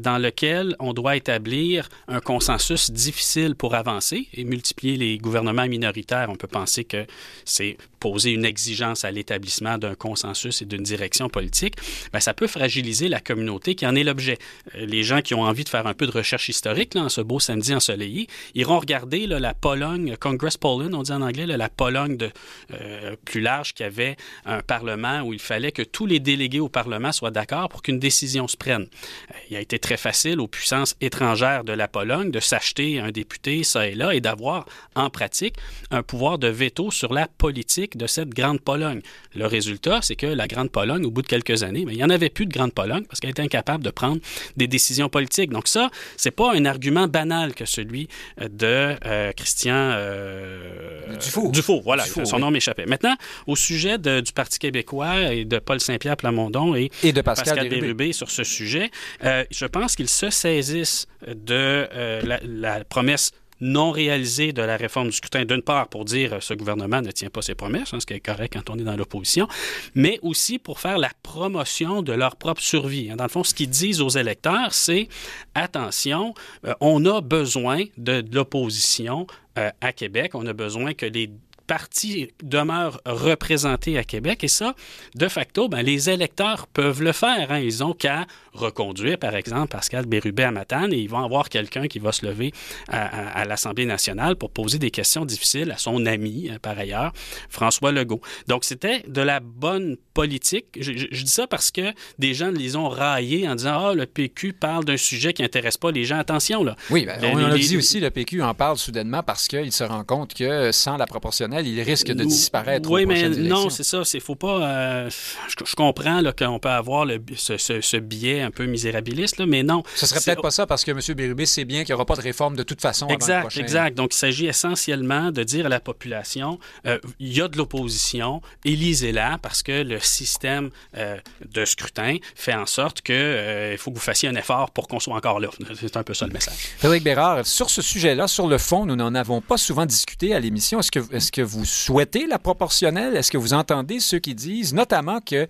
[0.00, 6.28] dans lesquels on doit établir un consensus difficile pour avancer et multiplier les gouvernements minoritaires,
[6.30, 7.06] on peut penser que
[7.44, 11.74] c'est poser une exigence à l'établissement d'un consensus et d'une direction politique,
[12.16, 14.38] bien, ça peut fragiliser la communauté qui en est l'objet.
[14.74, 17.08] Euh, les gens qui ont envie de faire un peu de recherche historique, là, en
[17.08, 21.68] ce beau samedi ensoleillé, iront regarder la Pologne, Congress Poland, on dit en anglais, la
[21.68, 22.30] Pologne de,
[22.72, 26.68] euh, plus large qui avait un Parlement où il fallait que tous les délégués au
[26.68, 28.82] Parlement soient d'accord pour qu'une décision se prenne.
[28.82, 33.10] Euh, il a été très facile aux puissances étrangères de la Pologne de s'acheter un
[33.10, 35.56] député, ça et là, et d'avoir en pratique
[35.90, 39.00] un pouvoir de veto sur la politique de cette Grande Pologne.
[39.34, 42.12] Le résultat, c'est que la Grande Pologne, au bout de quelques années, mais il n'y
[42.12, 44.20] en avait plus de Grande Pologne parce qu'elle était incapable de prendre
[44.56, 45.50] des décisions politiques.
[45.50, 48.08] Donc ça, c'est pas un argument banal que celui
[48.40, 51.50] euh, de euh, Christian euh, Dufault.
[51.50, 52.86] Dufault, voilà, son nom m'échappait.
[52.86, 53.14] Maintenant,
[53.46, 58.30] au sujet du Parti québécois et de Paul Saint-Pierre Plamondon et, de Pascal, Pascal sur
[58.30, 58.90] ce sujet,
[59.22, 61.88] je pense qu'ils se saisissent de
[62.22, 66.54] la promesse non réalisée de la réforme du scrutin, d'une part pour dire euh, ce
[66.54, 68.96] gouvernement ne tient pas ses promesses, hein, ce qui est correct quand on est dans
[68.96, 69.48] l'opposition,
[69.94, 73.10] mais aussi pour faire la promotion de leur propre survie.
[73.10, 73.16] Hein.
[73.16, 75.08] Dans le fond, ce qu'ils disent aux électeurs, c'est
[75.54, 76.34] attention,
[76.66, 79.26] euh, on a besoin de, l'opposition
[79.58, 81.30] euh, à Québec, on a besoin que les
[81.66, 84.44] parti demeure représenté à Québec.
[84.44, 84.74] Et ça,
[85.14, 87.50] de facto, ben, les électeurs peuvent le faire.
[87.50, 87.58] Hein.
[87.58, 91.86] Ils ont qu'à reconduire, par exemple, Pascal Bérubé à Matane et ils vont avoir quelqu'un
[91.88, 92.52] qui va se lever
[92.88, 97.12] à, l'Assemblée nationale pour poser des questions difficiles à son ami, hein, par ailleurs,
[97.48, 98.20] François Legault.
[98.48, 100.66] Donc, c'était de la bonne politique.
[100.80, 104.54] Je, dis ça parce que des gens les ont raillés en disant Ah, le PQ
[104.54, 106.18] parle d'un sujet qui n'intéresse pas les gens.
[106.18, 106.76] Attention, là.
[106.90, 110.04] Oui, ben, on, a dit aussi, le PQ en parle soudainement parce qu'il se rend
[110.04, 112.90] compte que sans la proportionnelle, il risque de disparaître.
[112.90, 114.02] Oui, mais non, c'est ça.
[114.14, 114.62] Il faut pas.
[114.62, 115.10] Euh,
[115.48, 119.82] je, comprends qu'on peut avoir ce, biais un peu misérabiliste, mais non.
[119.94, 121.00] Ce serait peut-être pas ça parce que M.
[121.16, 123.08] Bérubé sait bien qu'il n'y aura pas de réforme de toute façon.
[123.08, 123.96] Exact, exact.
[123.96, 128.40] Donc, il s'agit essentiellement de dire à la population euh, il y a de l'opposition,
[128.64, 131.16] élisez-la parce que le système euh,
[131.52, 135.14] de scrutin fait en sorte qu'il faut que vous fassiez un effort pour qu'on soit
[135.14, 135.48] encore là.
[135.80, 136.54] C'est un peu ça le message.
[136.78, 140.40] Frédéric Bérard, sur ce sujet-là, sur le fond, nous n'en avons pas souvent discuté à
[140.40, 140.80] l'émission.
[140.80, 143.16] Est-ce que, est-ce que vous souhaitez la proportionnelle?
[143.16, 145.46] Est-ce que vous entendez ceux qui disent, notamment que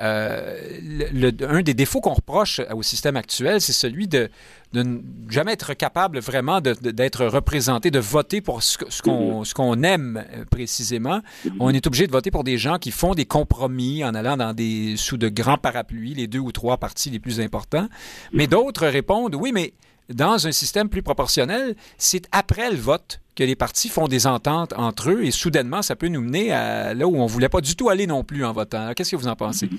[0.00, 4.30] euh, un des défauts qu'on reproche au système actuel, c'est celui de,
[4.72, 10.44] ne jamais être capable vraiment d'être représenté, de voter pour ce, ce qu'on aime euh,
[10.50, 11.20] précisément.
[11.58, 14.54] On est obligé de voter pour des gens qui font des compromis en allant dans
[14.54, 17.88] des sous de grands parapluies, les deux ou trois partis les plus importants.
[18.32, 19.74] Mais d'autres répondent, oui, mais
[20.08, 24.74] dans un système plus proportionnel, c'est après le vote que les partis font des ententes
[24.76, 27.62] entre eux et soudainement, ça peut nous mener à là où on ne voulait pas
[27.62, 28.92] du tout aller non plus en votant.
[28.94, 29.70] Qu'est-ce que vous en pensez?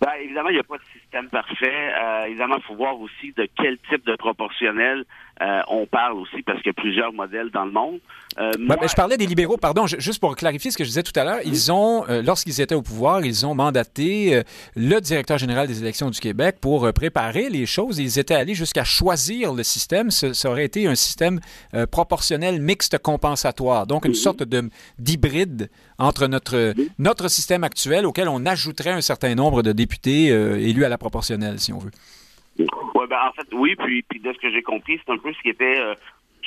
[0.00, 1.94] Ben, évidemment, il n'y a pas de système parfait.
[1.96, 5.04] Euh, évidemment, il faut voir aussi de quel type de proportionnel
[5.42, 7.98] euh, on parle aussi, parce qu'il y a plusieurs modèles dans le monde.
[8.38, 11.24] Euh, je parlais des libéraux, pardon, juste pour clarifier ce que je disais tout à
[11.24, 11.40] l'heure.
[11.44, 14.42] Ils ont, lorsqu'ils étaient au pouvoir, ils ont mandaté
[14.74, 17.98] le directeur général des élections du Québec pour préparer les choses.
[17.98, 20.10] Ils étaient allés jusqu'à choisir le système.
[20.10, 21.40] Ce, ça aurait été un système
[21.90, 24.14] proportionnel mixte compensatoire, donc une mm-hmm.
[24.14, 24.68] sorte de
[24.98, 30.58] d'hybride entre notre, notre système actuel auquel on ajouterait un certain nombre de députés euh,
[30.58, 31.90] élus à la proportionnelle, si on veut.
[32.58, 35.32] Ouais, ben, en fait, oui, puis, puis de ce que j'ai compris, c'est un peu
[35.32, 35.94] ce qui était euh,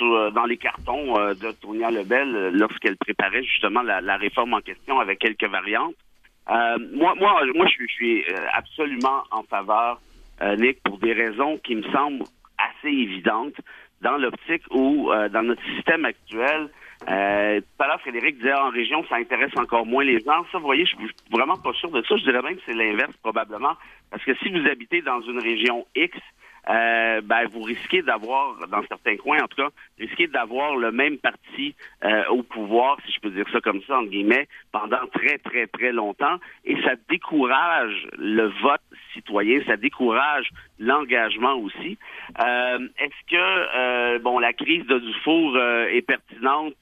[0.01, 5.19] euh, dans les cartons de Tonia Lebel lorsqu'elle préparait justement la, réforme en question avec
[5.19, 5.95] quelques variantes.
[6.47, 9.99] moi, moi, moi, je suis absolument en faveur,
[10.57, 12.23] Nick, pour des raisons qui me semblent
[12.57, 13.59] assez évidentes
[14.01, 16.69] dans l'optique où, dans notre système actuel,
[17.05, 20.45] tout à l'heure, Frédéric disait en région, ça intéresse encore moins les gens.
[20.51, 22.15] Ça, vous voyez, je suis vraiment pas sûr de ça.
[22.17, 23.73] Je dirais même que c'est l'inverse probablement.
[24.11, 26.17] Parce que si vous habitez dans une région X,
[26.69, 31.17] euh, ben, vous risquez d'avoir, dans certains coins en tout cas, risquez d'avoir le même
[31.17, 31.73] parti
[32.03, 35.67] euh, au pouvoir, si je peux dire ça comme ça, entre guillemets, pendant très, très,
[35.67, 36.37] très longtemps.
[36.65, 38.81] Et ça décourage le vote
[39.13, 40.49] citoyen, ça décourage
[40.79, 41.97] l'engagement aussi.
[42.43, 46.75] Euh, est-ce que, bon, la crise de Dufour est pertinente?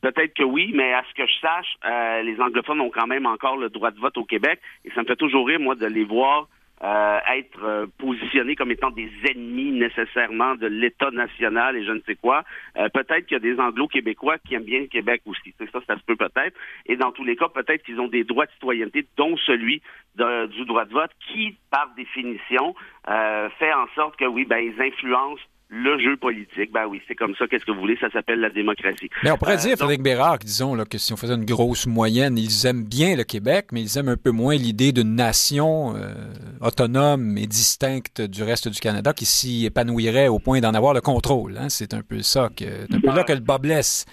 [0.00, 3.56] Peut-être que oui, mais à ce que je sache, les anglophones ont quand même encore
[3.56, 6.04] le droit de vote au Québec et ça me fait toujours rire, moi, de les
[6.04, 6.46] voir
[6.82, 12.00] euh, être euh, positionnés comme étant des ennemis nécessairement de l'État national et je ne
[12.06, 12.44] sais quoi.
[12.76, 15.52] Euh, peut-être qu'il y a des Anglo-Québécois qui aiment bien le Québec aussi.
[15.58, 16.56] Ça, ça se peut peut-être.
[16.86, 19.82] Et dans tous les cas, peut-être qu'ils ont des droits de citoyenneté, dont celui
[20.16, 22.74] du droit de vote, qui, par définition,
[23.06, 26.72] fait en sorte que oui, ben ils influencent le jeu politique.
[26.72, 27.46] Ben oui, c'est comme ça.
[27.46, 27.96] Qu'est-ce que vous voulez?
[28.00, 29.10] Ça s'appelle la démocratie.
[29.22, 32.38] Mais on pourrait dire, Frédéric Bérard, disons, là, que si on faisait une grosse moyenne,
[32.38, 36.14] ils aiment bien le Québec, mais ils aiment un peu moins l'idée d'une nation euh,
[36.60, 41.00] autonome et distincte du reste du Canada qui s'y épanouirait au point d'en avoir le
[41.00, 41.58] contrôle.
[41.58, 41.68] Hein?
[41.68, 44.06] C'est un peu ça, que, un peu là que le bas blesse.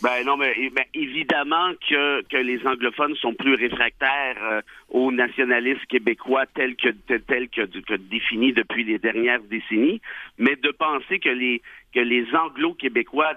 [0.00, 0.54] Ben non, mais
[0.94, 7.48] évidemment que, que les anglophones sont plus réfractaires euh, au nationalisme québécois tel que tel
[7.48, 10.00] que, que, défini depuis les dernières décennies,
[10.38, 13.34] mais de penser que les que les anglo-québécois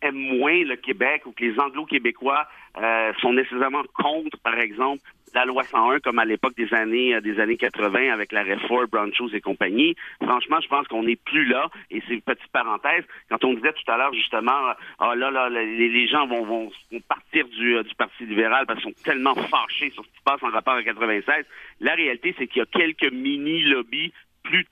[0.00, 2.46] aiment moins le Québec ou que les anglo-québécois
[2.80, 5.02] euh, sont nécessairement contre, par exemple,
[5.36, 8.86] la loi 101 comme à l'époque des années euh, des années 80 avec la réforme
[8.86, 9.94] Brown Shoes et compagnie.
[10.22, 11.68] Franchement, je pense qu'on n'est plus là.
[11.90, 13.04] Et c'est une petite parenthèse.
[13.28, 16.70] Quand on disait tout à l'heure justement, ah là là, les, gens vont, vont,
[17.06, 20.24] partir du, euh, du Parti libéral parce qu'ils sont tellement fâchés sur ce qui se
[20.24, 21.44] passe en rapport à 96.
[21.80, 24.12] La réalité, c'est qu'il y a quelques mini lobbies
[24.42, 24.66] plus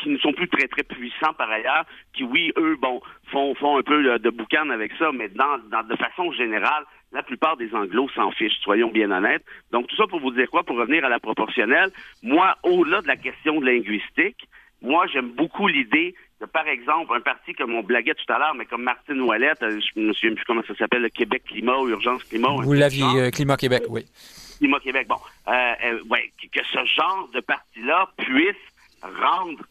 [0.00, 3.00] qui ne sont plus très très puissants par ailleurs, qui oui eux bon
[3.30, 7.22] font font un peu de boucan avec ça, mais dans, dans de façon générale, la
[7.22, 9.44] plupart des Anglos s'en fichent, soyons bien honnêtes.
[9.70, 10.62] Donc, tout ça pour vous dire quoi?
[10.64, 11.90] Pour revenir à la proportionnelle,
[12.22, 14.48] moi, au-delà de la question linguistique,
[14.80, 18.54] moi, j'aime beaucoup l'idée de, par exemple, un parti comme on blaguait tout à l'heure,
[18.54, 21.78] mais comme Martine Ouellette, euh, je me souviens plus comment ça s'appelle, le Québec Climat
[21.78, 22.48] ou Urgence Climat.
[22.48, 24.04] Vous l'aviez, euh, Climat Québec, oui.
[24.58, 25.18] Climat Québec, bon.
[25.48, 28.56] Euh, ouais, que ce genre de parti-là puisse
[29.02, 29.62] rendre,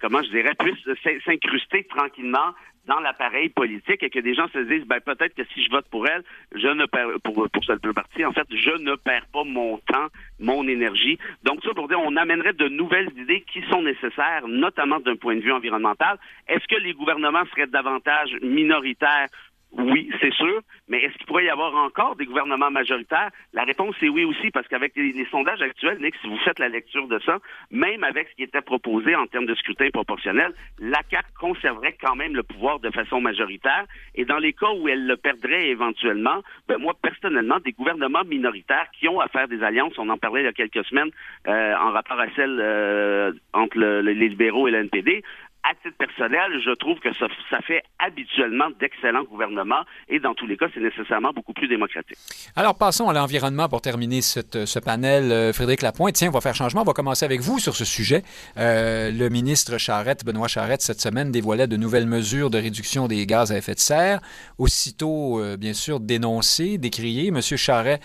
[0.00, 2.54] comment je dirais, puisse s'incruster tranquillement
[2.86, 5.86] dans l'appareil politique et que des gens se disent ben peut-être que si je vote
[5.90, 6.22] pour elle,
[6.54, 10.08] je ne perds pour pour ce parti en fait, je ne perds pas mon temps,
[10.38, 11.18] mon énergie.
[11.44, 15.36] Donc ça pour dire on amènerait de nouvelles idées qui sont nécessaires notamment d'un point
[15.36, 16.18] de vue environnemental.
[16.48, 19.28] Est-ce que les gouvernements seraient davantage minoritaires
[19.72, 23.30] oui, c'est sûr, mais est-ce qu'il pourrait y avoir encore des gouvernements majoritaires?
[23.52, 26.68] La réponse est oui aussi, parce qu'avec les, sondages actuels, Nick, si vous faites la
[26.68, 27.38] lecture de ça,
[27.70, 32.16] même avec ce qui était proposé en termes de scrutin proportionnel, la CAQ conserverait quand
[32.16, 33.84] même le pouvoir de façon majoritaire.
[34.16, 38.88] Et dans les cas où elle le perdrait éventuellement, ben moi, personnellement, des gouvernements minoritaires
[38.98, 41.10] qui ont à faire des alliances, on en parlait il y a quelques semaines
[41.46, 45.22] euh, en rapport à celle euh, entre les libéraux et le NPD,
[45.62, 50.56] à titre personnel, je trouve que ça, fait habituellement d'excellents gouvernements et dans tous les
[50.56, 52.16] cas, c'est nécessairement beaucoup plus démocratique.
[52.56, 55.30] Alors, passons à l'environnement pour terminer ce panel.
[55.30, 56.82] Euh, Frédéric Lapointe, tiens, on va faire changement.
[56.82, 58.22] On va commencer avec vous sur ce sujet.
[58.56, 63.26] Euh, le ministre Charette, Benoît Charette, cette semaine dévoilait de nouvelles mesures de réduction des
[63.26, 64.20] gaz à effet de serre.
[64.58, 67.28] Aussitôt, euh, bien sûr, dénoncé, décrié.
[67.28, 67.40] M.
[67.42, 68.02] Charette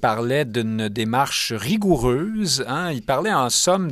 [0.00, 2.64] parlait d'une démarche rigoureuse.
[2.68, 2.92] Hein?
[2.92, 3.90] Il parlait en somme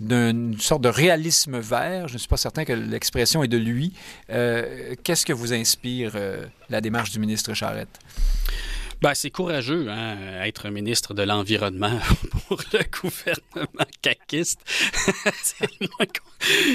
[0.00, 2.06] d'une sorte de réalisme vert.
[2.28, 3.94] Suis pas certain que l'expression est de lui.
[4.30, 7.98] Euh, qu'est-ce que vous inspire euh, la démarche du ministre Charette?
[9.00, 11.98] Ben, c'est courageux, hein, être ministre de l'Environnement
[12.48, 14.60] pour le gouvernement caquiste.
[15.42, 16.06] c'est moins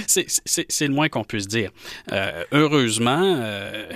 [0.08, 1.72] c'est le moins qu'on puisse dire.
[2.12, 3.88] Euh, heureusement, euh,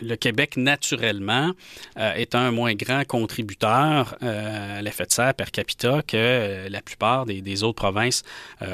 [0.00, 1.52] le, Québec, naturellement,
[1.98, 7.26] euh, est un moins grand contributeur à l'effet de serre per capita que la plupart
[7.26, 8.22] des, autres provinces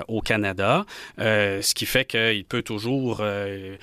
[0.06, 0.84] au Canada,
[1.18, 3.22] ce qui fait qu'il peut toujours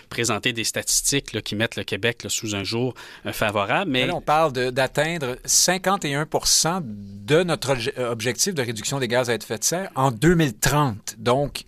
[0.09, 2.93] présenter des statistiques qui mettent le Québec sous un jour
[3.31, 3.91] favorable.
[3.91, 4.09] Mais...
[4.11, 9.89] on parle d'atteindre 51% de notre objectif de réduction des gaz à effet de serre
[9.95, 11.15] en 2030.
[11.17, 11.65] Donc,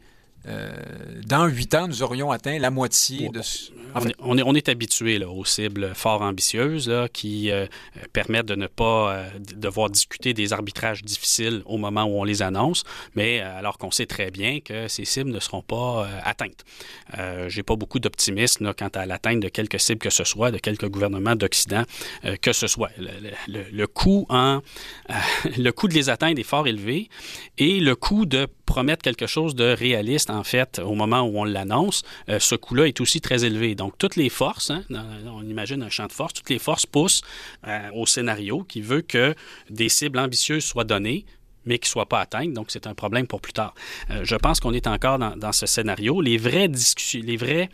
[1.26, 3.41] dans huit ans, nous aurions atteint la moitié de...
[3.95, 7.66] on, est, on, est, habitué aux cibles fort ambitieuses qui euh,
[8.14, 12.41] permettent de ne pas euh, devoir discuter des arbitrages difficiles au moment où on les
[12.41, 12.84] annonce,
[13.16, 16.64] mais alors qu'on sait très bien que ces cibles ne seront pas atteintes.
[17.48, 20.88] J'ai pas beaucoup d'optimisme quant à l'atteinte de quelques cibles que ce soit, de quelques
[20.88, 21.84] gouvernements d'Occident
[22.41, 22.91] que ce soit.
[23.48, 24.28] Le, coût
[25.58, 27.10] le coût de les atteindre est fort élevé
[27.58, 31.45] et le coût de promettre quelque chose de réaliste, en fait, au moment où on
[31.45, 33.73] l'annonce, euh, ce coût-là est aussi très élevé.
[33.73, 34.84] Donc, toutes les forces, hein,
[35.25, 37.23] on imagine un champ de force, toutes les forces poussent
[37.67, 39.34] euh, au scénario qui veut que
[39.71, 41.25] des cibles ambitieuses soient données,
[41.65, 42.53] mais qui ne soient pas atteintes.
[42.53, 43.73] Donc, c'est un problème pour plus tard.
[44.11, 46.21] Euh, je pense qu'on est encore dans, dans, ce scénario.
[46.21, 47.71] Les vraies discussions, les vraies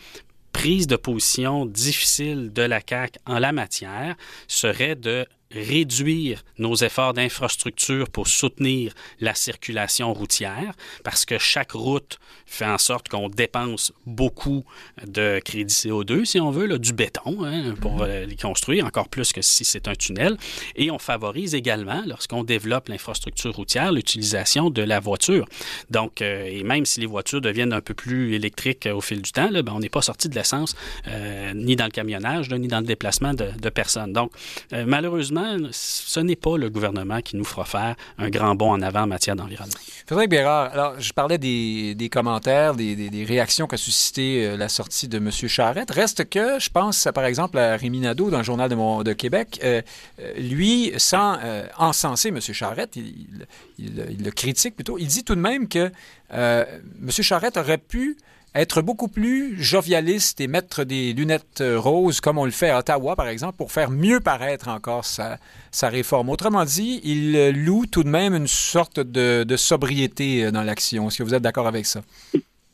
[0.54, 4.16] prises de position difficiles de la CAQ en la matière
[4.48, 10.74] seraient de réduire nos efforts d'infrastructure pour soutenir la circulation routière,
[11.04, 14.64] parce que chaque route fait en sorte qu'on dépense beaucoup
[15.06, 18.02] de crédit CO2, si on veut, là, du béton hein, pour mhm.
[18.02, 20.38] euh, les construire, encore plus que si c'est un tunnel.
[20.76, 25.48] Et on favorise également, lorsqu'on développe l'infrastructure routière, l'utilisation de la voiture.
[25.90, 29.32] Donc, euh, et même si les voitures deviennent un peu plus électriques au fil du
[29.32, 30.76] temps, là, ben, on n'est pas sorti de l'essence
[31.08, 34.14] euh, ni dans le camionnage, ni dans le déplacement de, de personnes.
[34.14, 34.32] Donc,
[34.72, 39.02] malheureusement, ce n'est pas le gouvernement qui nous fera faire un grand bond en avant
[39.02, 39.74] en matière d'environnement.
[40.06, 45.32] Frédéric Bérard, je parlais des, commentaires, des, réactions qu'a suscité euh, la sortie de M.
[45.32, 45.92] Charette.
[45.92, 49.60] Reste que, je pense par exemple à Rémi Nadeau dans le Journal de, de Québec,
[49.64, 49.82] euh,
[50.20, 51.38] euh, lui, sans
[51.78, 52.40] encenser M.
[52.40, 53.48] Charette, il,
[53.80, 55.92] le critique plutôt, il dit tout de même que
[56.32, 57.10] M.
[57.10, 58.18] Charette aurait pu
[58.56, 62.80] être beaucoup plus jovialiste et mettre des lunettes euh, roses comme on le fait à
[62.80, 65.38] Ottawa, par exemple, pour faire mieux paraître encore sa,
[65.72, 66.30] sa réforme.
[66.30, 70.64] Autrement dit, il euh, loue tout de même une sorte de, de sobriété euh, dans
[70.64, 71.08] l'action.
[71.08, 72.02] Est-ce que vous êtes d'accord avec ça?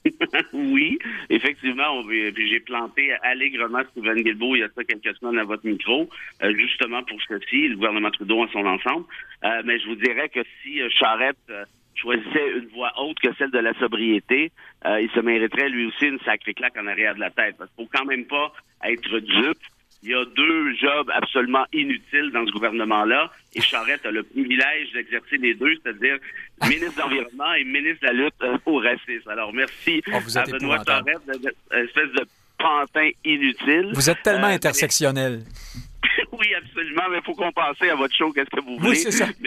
[0.53, 0.97] oui,
[1.29, 6.09] effectivement, j'ai planté allègrement Steven Guilbeault il y a ça quelques semaines à votre micro,
[6.55, 9.05] justement pour ceci, le gouvernement Trudeau en son ensemble.
[9.65, 11.37] mais je vous dirais que si Charette
[11.95, 14.51] choisissait une voix autre que celle de la sobriété,
[14.85, 17.55] euh, il se mériterait lui aussi une sacrée claque en arrière de la tête.
[17.57, 18.53] Parce qu'il faut quand même pas
[18.85, 19.57] être dupe.
[20.01, 24.93] Il y a deux jobs absolument inutiles dans ce gouvernement-là, et Charette a le privilège
[24.93, 26.17] d'exercer les deux, c'est-à-dire
[26.69, 29.29] ministre de l'Environnement et ministre de la lutte euh, au racisme.
[29.29, 31.17] Alors, merci oh, à Benoît Charette,
[31.71, 32.25] espèce de
[32.57, 33.91] pantin inutile.
[33.93, 35.41] Vous êtes tellement euh, intersectionnel.
[36.49, 38.89] Oui, absolument, mais il faut compenser à votre show, qu'est-ce que vous voulez.
[38.89, 39.27] Oui, c'est ça.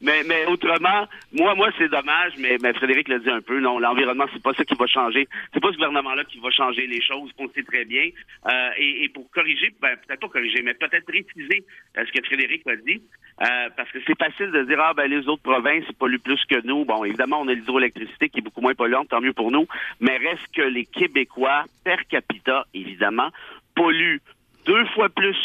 [0.00, 3.78] Mais, mais, autrement, moi, moi, c'est dommage, mais, mais Frédéric l'a dit un peu, non,
[3.78, 5.28] l'environnement, c'est pas ça qui va changer.
[5.52, 8.10] C'est pas ce gouvernement-là qui va changer les choses, on sait très bien.
[8.46, 11.64] Euh, et, et, pour corriger, ben, peut-être pas corriger, mais peut-être préciser
[11.96, 13.02] euh, ce que Frédéric a dit,
[13.42, 16.60] euh, parce que c'est facile de dire, ah, ben, les autres provinces polluent plus que
[16.66, 16.84] nous.
[16.84, 19.66] Bon, évidemment, on a l'hydroélectricité qui est beaucoup moins polluante, tant mieux pour nous,
[20.00, 23.30] mais reste que les Québécois, per capita, évidemment,
[23.74, 24.20] polluent
[24.66, 25.36] deux fois plus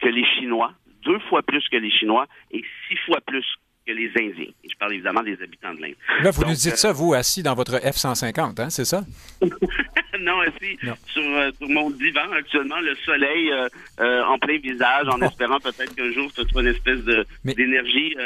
[0.00, 0.72] que les Chinois,
[1.04, 3.44] deux fois plus que les Chinois et six fois plus
[3.86, 4.52] que les Indiens.
[4.64, 5.94] Et je parle évidemment des habitants de l'Inde.
[6.22, 9.02] Là, vous nous dites euh, ça, vous, assis dans votre F-150, hein, c'est ça?
[10.20, 15.60] non, assis euh, Sur, mon divan actuellement, le soleil euh, en plein visage, en espérant
[15.60, 18.16] peut-être qu'un jour ce soit une espèce de d'énergie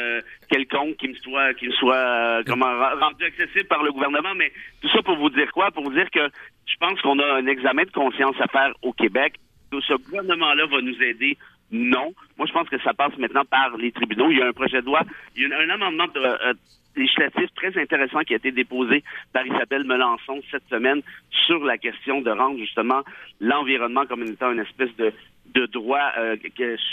[0.51, 4.35] quelconque qui me soit qui me soit comment rendue accessible par le gouvernement.
[4.37, 5.71] Mais tout ça pour vous dire quoi?
[5.71, 6.27] Pour vous dire que
[6.67, 9.35] je pense qu'on a un examen de conscience à faire au Québec
[9.79, 11.37] ce gouvernement-là va nous aider?
[11.71, 12.13] Non.
[12.37, 14.31] Moi, je pense que ça passe maintenant par les tribunaux.
[14.31, 15.03] Il y a un projet de loi,
[15.37, 16.53] il y a un, amendement euh,
[16.97, 21.03] législatif très intéressant qui a été déposé par Isabelle Melançon cette semaine
[21.47, 23.03] sur la question de rendre justement
[23.41, 25.13] l'environnement comme étant une espèce de
[25.55, 26.37] de droit euh,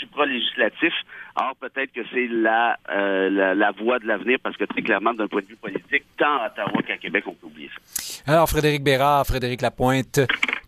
[0.00, 0.92] supra-législatif.
[1.36, 5.14] Alors peut-être que c'est la, euh, la, la, voie de l'avenir parce que très clairement,
[5.14, 8.32] d'un point de vue politique, tant à Ottawa qu'à Québec, on peut oublier ça.
[8.32, 10.20] Alors Frédéric Bérard, Frédéric Lapointe,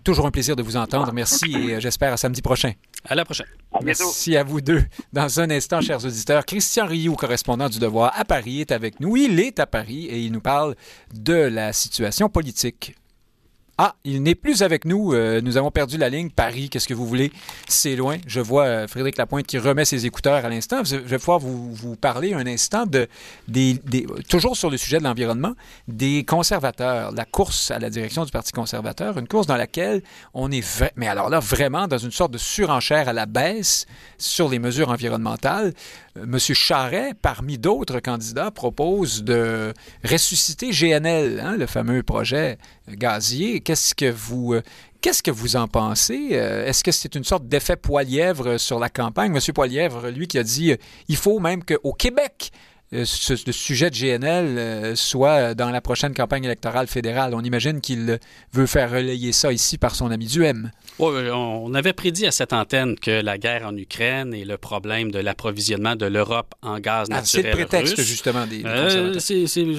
[0.05, 1.12] toujours un plaisir de vous entendre.
[1.12, 2.72] Merci et euh, j'espère à samedi prochain.
[3.09, 3.47] À la prochaine.
[3.83, 4.83] Merci à vous deux.
[5.12, 9.16] Dans un instant, chers auditeurs, Christian Rioux, correspondant du Devoir à Paris, est avec nous.
[9.16, 10.74] Il est à Paris et il nous parle
[11.14, 12.95] de la situation politique
[13.83, 15.14] Ah, il n'est plus avec nous.
[15.14, 16.28] Euh, nous avons perdu la ligne.
[16.28, 17.33] Paris, qu'est-ce que vous voulez?
[17.66, 18.18] C'est loin.
[18.26, 20.85] Je vois euh, Frédéric Lapointe qui remet ses écouteurs à l'instant.
[20.85, 23.09] Je vais pouvoir vous, parler un instant de,
[24.28, 25.55] toujours sur le sujet de l'environnement,
[25.89, 30.03] des conservateurs, la course à la direction du Parti conservateur, une course dans laquelle
[30.35, 30.62] on est,
[30.97, 33.87] mais alors là, vraiment dans une sorte de surenchère à la baisse
[34.18, 35.72] sur les mesures environnementales.
[36.18, 39.72] Euh, Monsieur Charret, parmi d'autres candidats, propose de
[40.05, 42.59] ressusciter GNL, hein, le fameux projet
[42.89, 43.61] gazier.
[43.71, 44.62] Qu'est-ce que vous euh,
[45.01, 46.31] Qu'est-ce que vous en pensez?
[46.33, 49.31] Euh, est-ce que c'est une sorte d'effet Poilièvre sur la campagne?
[49.31, 50.75] Monsieur Poilièvre, lui, qui a dit
[51.07, 52.51] il faut même qu'au Québec,
[52.91, 57.33] ce, sujet de GNL soit dans la prochaine campagne électorale fédérale.
[57.37, 58.18] On imagine qu'il
[58.53, 60.73] veut faire relayer ça ici par son ami Duhem.
[60.99, 65.12] Oui, on avait prédit à cette antenne que la guerre en Ukraine et le problème
[65.12, 67.23] de l'approvisionnement de l'Europe en gaz naturel.
[67.23, 68.62] Ah, c'est le prétexte, justement, des.
[68.66, 69.14] Euh,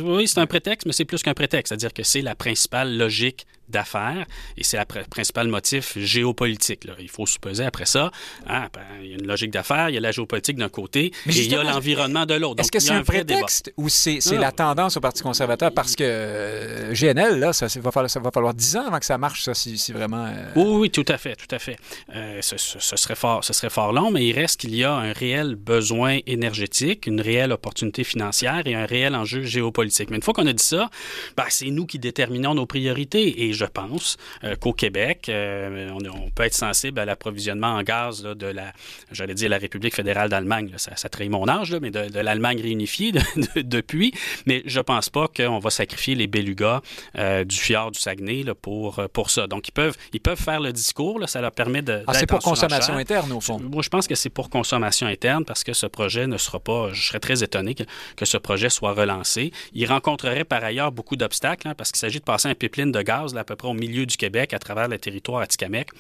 [0.06, 1.70] oui, c'est un prétexte, mais c'est plus qu'un prétexte.
[1.70, 4.26] C'est-à-dire que c'est la principale logique d'affaires
[4.58, 6.86] et c'est le principal motif géopolitique.
[6.86, 6.94] Là.
[7.00, 8.12] Il faut supposer après ça,
[8.48, 11.06] hein, ben, il y a une logique d'affaires, il y a la géopolitique d'un côté
[11.06, 12.62] et il y a l'environnement de l'autre.
[12.62, 15.72] Est-ce que c'est un, prétexte ou c'est la tendance au Parti conservateur?
[15.74, 19.06] Parce que euh, GNL, là, ça, va falloir, ça va falloir 10 ans avant que
[19.06, 20.26] ça marche, ça, si, vraiment...
[20.26, 21.78] Euh, oui, oui, tout à fait, tout à fait.
[22.16, 25.14] Euh, ce, serait fort, ce serait fort long, mais il reste qu'il y a un
[25.14, 30.10] réel besoin énergétique, une réelle opportunité financière et un réel enjeu géopolitique.
[30.10, 30.90] Mais une fois qu'on a dit ça,
[31.38, 36.30] ben, c'est nous qui déterminons nos priorités et je pense euh, qu'au Québec, euh, on,
[36.32, 38.74] peut être sensible à l'approvisionnement en gaz de la,
[39.12, 40.72] j'allais dire la République fédérale d'Allemagne.
[40.78, 43.14] Ça, ça, trahit mon âge, mais de, l'Allemagne réunifiée
[43.56, 44.14] depuis.
[44.46, 46.82] Mais je pense pas qu'on va sacrifier les belugas
[47.18, 49.48] euh, du fjord du Saguenay pour, pour ça.
[49.48, 51.20] Donc, ils peuvent, ils peuvent faire le discours.
[51.20, 52.04] Là, ça leur permet de.
[52.08, 53.60] Ah, c'est pour consommation interne, au fond.
[53.60, 56.90] Moi, je pense que c'est pour consommation interne parce que ce projet ne sera pas.
[56.94, 57.84] Je serais très étonné que,
[58.16, 59.52] que ce projet soit relancé.
[59.74, 63.02] Il rencontrerait par ailleurs beaucoup d'obstacles hein, parce qu'il s'agit de passer un pipeline de
[63.02, 65.94] gaz là, peu près au milieu du Québec, à travers le territoire Atikamekw.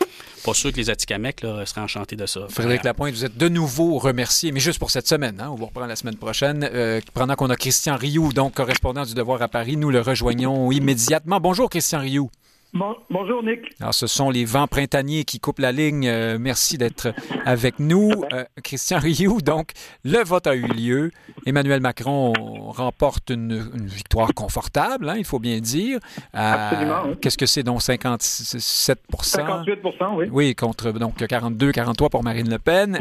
[0.44, 2.48] Pas sûr que les Atikamekw seraient enchantés de ça.
[2.50, 5.40] Frédéric Lapointe, vous êtes de nouveau remercié, mais juste pour cette semaine.
[5.40, 6.68] Hein, on vous reprend la semaine prochaine.
[6.74, 10.72] Euh, pendant qu'on a Christian Rioux, donc correspondant du Devoir à Paris, nous le rejoignons
[10.72, 11.40] immédiatement.
[11.40, 12.30] Bonjour, Christian Rioux
[12.74, 13.60] bonjour, Nick.
[13.80, 16.08] Alors, ce sont les vents printaniers qui coupent la ligne.
[16.08, 17.14] Euh, merci d'être
[17.46, 18.12] avec nous.
[18.32, 19.72] Euh, Christian Rioux, donc,
[20.04, 21.12] le vote a eu lieu.
[21.46, 22.34] Emmanuel Macron
[22.70, 26.00] remporte une, victoire confortable, hein, il faut bien dire.
[26.36, 27.16] Euh, Absolument.
[27.22, 29.80] Qu'est-ce que c'est, donc 57 58
[30.16, 30.28] oui.
[30.32, 33.00] Oui, contre donc 42, 43 pour Marine Le Pen.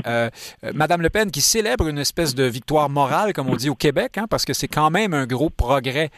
[0.75, 4.19] Madame Le Pen qui célèbre une espèce de victoire morale, comme on dit au Québec,
[4.19, 6.11] hein, parce que c'est quand même un gros progrès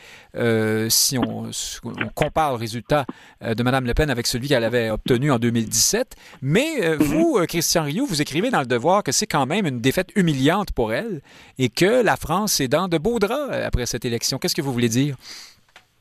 [0.89, 1.51] si on,
[1.85, 3.05] on compare le résultat
[3.43, 6.17] de Mme Le Pen avec celui qu'elle avait obtenu en 2017.
[6.43, 7.03] Mais euh, mhm.
[7.03, 10.11] vous, euh, Christian Rioux, vous écrivez dans Le Devoir que c'est quand même une défaite
[10.17, 11.21] humiliante pour elle
[11.59, 14.39] et que la France est dans de beaux draps après cette élection.
[14.39, 15.17] Qu'est-ce que vous voulez dire?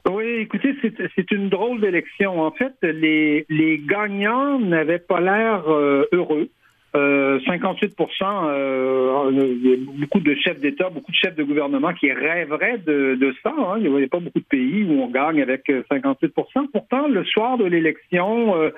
[0.09, 0.75] Oui, écoutez,
[1.15, 2.41] c'est une drôle d'élection.
[2.41, 6.49] En fait, les, les gagnants n'avaient pas l'air heureux.
[6.93, 12.11] 58 euh, il y a beaucoup de chefs d'État, beaucoup de chefs de gouvernement qui
[12.11, 13.53] rêveraient de, de ça.
[13.57, 13.77] Hein.
[13.79, 16.33] Il n'y a pas beaucoup de pays où on gagne avec 58
[16.73, 18.71] Pourtant, le soir de l'élection, euh,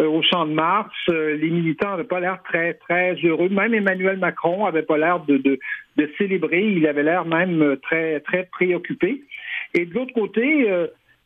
[0.00, 3.48] au Champ de Mars, euh, les militants n'avaient pas l'air très, très heureux.
[3.48, 5.60] Même Emmanuel Macron avait pas l'air de, de,
[5.96, 6.64] de, célébrer.
[6.64, 9.22] Il avait l'air même très, très préoccupé.
[9.74, 10.68] Et de l'autre côté,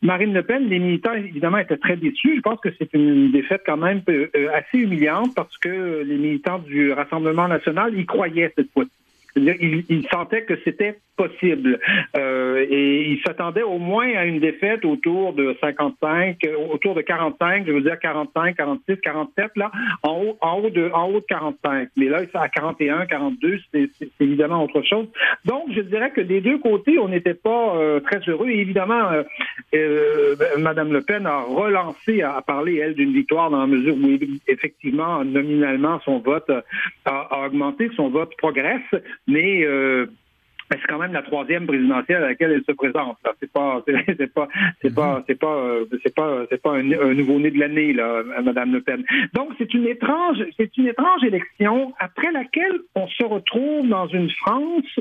[0.01, 2.35] Marine Le Pen, les militants, évidemment, étaient très déçus.
[2.35, 6.59] Je pense que c'est une défaite quand même euh, assez humiliante parce que les militants
[6.59, 8.91] du Rassemblement national y croyaient cette fois-ci.
[9.35, 11.79] Ils sentaient que c'était possible.
[12.15, 17.01] Euh, et il s'attendait au moins à une défaite autour de 55, euh, autour de
[17.01, 19.71] 45, je veux dire 45, 46, 47, là,
[20.03, 21.89] en haut, de, en haut de 45.
[21.97, 25.07] Mais là, à 41, 42, c'est évidemment autre chose.
[25.43, 28.49] Donc, je dirais que des deux côtés, on n'était pas euh, très heureux.
[28.49, 29.09] Et évidemment,
[29.73, 34.07] euh, Madame Le Pen a relancé à, parler, elle, d'une victoire dans la mesure où,
[34.47, 36.51] effectivement, nominalement, son vote
[37.05, 38.81] a augmenté, son vote progresse,
[39.27, 39.65] mais
[40.69, 43.17] mais c'est quand même la troisième présidentielle à laquelle elle se présente.
[43.39, 44.47] C'est pas, c'est pas,
[44.81, 48.73] c'est pas, c'est pas, euh, c'est pas, c'est pas un, nouveau-né de l'année là, Madame
[48.73, 49.03] Le Pen.
[49.33, 54.29] Donc c'est une étrange, c'est une étrange élection après laquelle on se retrouve dans une
[54.31, 54.99] France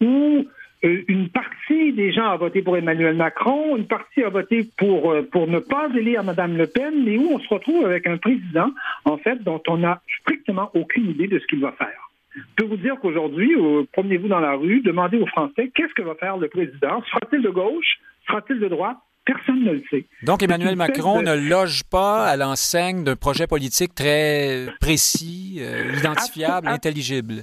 [0.00, 0.46] où
[0.84, 5.12] euh, une partie des gens a voté pour Emmanuel Macron, une partie a voté pour
[5.12, 8.18] euh, pour ne pas élire Madame Le Pen, mais où on se retrouve avec un
[8.18, 8.70] président
[9.04, 12.07] en fait dont on n'a strictement aucune idée de ce qu'il va faire.
[12.34, 16.02] Je peux vous dire qu'aujourd'hui, euh, promenez-vous dans la rue, demandez aux Français qu'est-ce que
[16.02, 17.02] va faire le président?
[17.10, 17.98] Sera-t-il de gauche?
[18.26, 18.96] Sera-t-il de droite?
[19.24, 20.06] Personne ne le sait.
[20.22, 26.68] Donc, Emmanuel Macron ne loge pas à l'enseigne d'un projet politique très précis, euh, identifiable,
[26.68, 27.42] intelligible.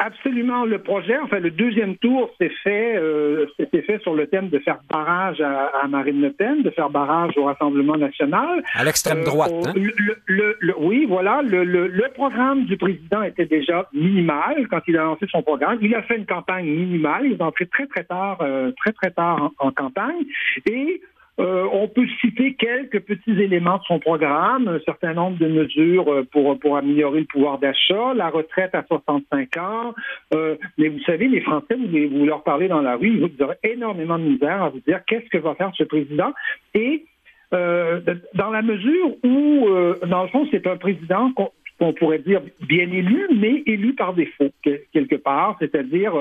[0.00, 0.64] Absolument.
[0.64, 4.78] Le projet, enfin, le deuxième tour s'est fait, euh, fait sur le thème de faire
[4.88, 8.62] barrage à, Marine Le Pen, de faire barrage au Rassemblement national.
[8.74, 9.50] À l'extrême droite.
[9.52, 10.72] Euh, hein?
[10.78, 11.42] oui, voilà.
[11.42, 15.78] Le, programme du président était déjà minimal quand il a lancé son programme.
[15.82, 17.26] Il a fait une campagne minimale.
[17.26, 20.24] Il est entré très, très tard, euh, très, très tard en, en campagne.
[20.66, 21.00] Et
[21.40, 26.12] euh, on peut citer quelques petits éléments de son programme, un certain nombre de mesures
[26.12, 29.94] euh, pour, pour améliorer le pouvoir d'achat, la retraite à 65 ans.
[30.34, 33.56] Euh, mais vous savez, les Français, vous, vous leur parlez dans la rue, ils aurez
[33.62, 36.32] énormément de misère à vous dire qu'est-ce que va faire ce président.
[36.74, 37.04] Et
[37.50, 39.66] dans la mesure où,
[40.06, 41.32] dans le fond, c'est un président
[41.78, 46.12] qu'on pourrait dire bien élu, mais élu par défaut, quelque part, c'est-à-dire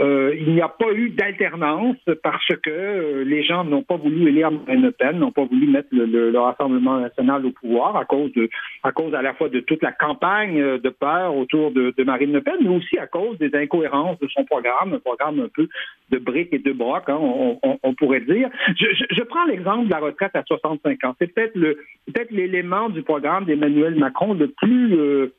[0.00, 4.28] euh, il n'y a pas eu d'alternance parce que euh, les gens n'ont pas voulu
[4.28, 8.32] élire Marine Le Pen, n'ont pas voulu mettre le, Rassemblement national au pouvoir à cause
[8.32, 8.48] de,
[8.82, 12.40] à cause à la fois de toute la campagne de peur autour de, Marine Le
[12.40, 15.68] Pen, mais aussi à cause des incohérences de son programme, un programme un peu
[16.10, 18.48] de briques et de broc, hein, on, pourrait dire.
[18.76, 21.14] Je, prends l'exemple de la retraite à 65 ans.
[21.18, 25.34] C'est peut-être le, peut-être l'élément du programme d'Emmanuel Macron le plus euh,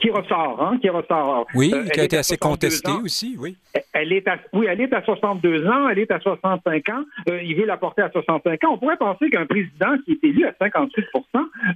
[0.00, 1.46] qui ressort, hein, qui ressort.
[1.54, 3.56] Oui, euh, qui a été assez contestée aussi, oui.
[3.92, 7.04] Elle est à, oui, elle est à 62 ans, elle est à 65 ans.
[7.28, 8.72] Euh, il veut la porter à 65 ans.
[8.72, 11.06] On pourrait penser qu'un président qui est élu à 58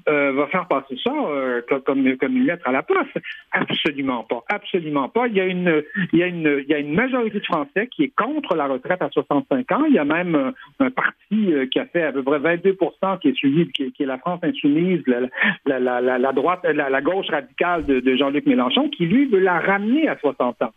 [0.08, 1.12] euh, va faire passer ça
[1.84, 3.18] comme, comme une lettre à la poste.
[3.52, 4.42] Absolument pas.
[4.48, 5.26] Absolument pas.
[5.28, 7.88] Il y a une, il y a une, il y a une majorité de Français
[7.88, 9.84] qui est contre la retraite à 65 ans.
[9.86, 13.34] Il y a même un parti qui a fait à peu près 22% qui est
[13.34, 18.00] suivi, qui, est la France insoumise, la, la, la, la droite, la, gauche radicale de
[18.09, 20.72] de Jean-Luc Mélenchon, qui lui veut la ramener à 60 ans.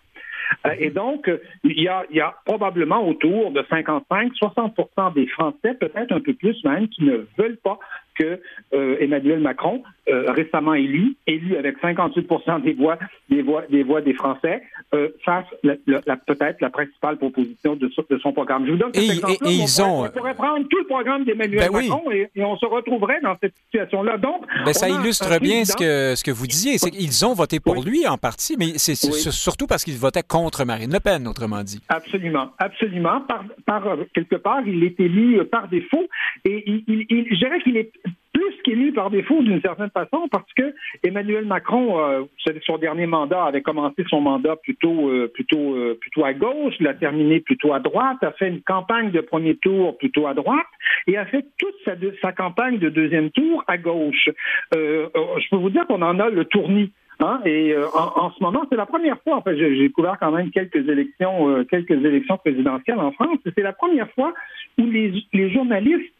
[0.65, 1.29] Euh, et donc,
[1.63, 7.03] il y, a, probablement autour de 55-60% des Français, peut-être un peu plus même, qui
[7.03, 7.79] ne veulent pas
[8.17, 8.39] que
[8.73, 12.27] euh, Emmanuel Macron, euh, récemment élu, élu avec 58
[12.63, 12.97] des voix
[13.29, 14.61] des voix des voix des Français,
[14.93, 17.89] euh, fasse peut-être la principale proposition de,
[18.21, 18.65] son programme.
[18.65, 20.09] Je vous donne cet exemple on, ont...
[20.09, 24.17] pourrait, prendre tout le programme d'Emmanuel ben Macron et, on se retrouverait dans cette situation-là.
[24.17, 27.59] Donc, ben, ça illustre bien ce que ce que vous disiez, c'est qu'ils ont voté
[27.59, 31.63] pour lui en partie, mais c'est surtout parce qu'ils votaient contre Marine Le Pen, autrement
[31.63, 31.81] dit.
[31.89, 33.21] Absolument, absolument.
[33.21, 36.05] Par, par quelque part, il est élu par défaut
[36.45, 37.91] et il, il, je dirais qu'il est
[38.33, 40.73] plus qu'élu par défaut d'une certaine façon parce que
[41.03, 42.23] Emmanuel Macron, euh,
[42.65, 46.93] son dernier mandat, avait commencé son mandat plutôt euh, plutôt euh, plutôt à gauche, l'a
[46.93, 50.65] terminé plutôt à droite, a fait une campagne de premier tour plutôt à droite
[51.07, 54.29] et a fait toute sa, sa campagne de deuxième tour à gauche.
[54.73, 56.91] je peux vous dire qu'on en a le tournis.
[57.19, 59.37] Hein, et en, ce moment, c'est la première fois.
[59.37, 63.37] En fait, j'ai couvert quand même quelques élections, quelques élections présidentielles en France.
[63.55, 64.33] C'est la première fois
[64.79, 66.12] où les, les journalistes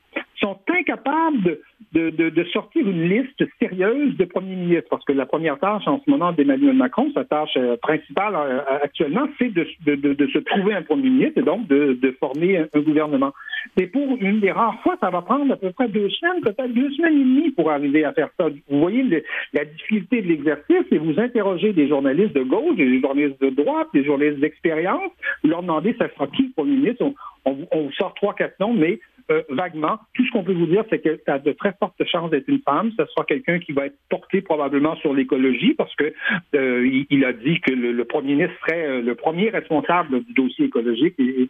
[0.44, 1.60] sont incapables
[1.94, 6.10] de, sortir une liste sérieuse de premiers ministres, parce que la première tâche en ce
[6.10, 11.10] moment d'Emmanuel Macron, sa tâche euh, principale euh, actuellement, c'est de, se trouver un premier
[11.10, 13.32] ministre et donc de, former un, gouvernement.
[13.78, 16.74] Et pour une des rares fois, ça va prendre à peu près deux semaines, peut-être
[16.74, 18.48] deux semaines et demie pour arriver à faire ça.
[18.70, 23.42] Vous voyez la difficulté de l'exercice et vous interrogez des journalistes de gauche, des journalistes
[23.42, 25.12] de droite, des journalistes d'expérience,
[25.44, 27.06] vous leur demandez ça sera qui le premier ministre?
[27.46, 29.00] On, on vous sort trois, quatre noms, mais
[29.32, 30.00] euh, vaguement.
[30.14, 32.48] Tout ce qu'on peut vous dire, c'est que ça a de très fortes chances d'être
[32.50, 32.92] une femme.
[32.98, 36.14] Ce sera quelqu'un qui va être porté probablement sur l'écologie parce que
[36.56, 40.66] euh, il, a dit que le, premier ministre serait euh, le premier responsable du dossier
[40.66, 41.50] écologique et,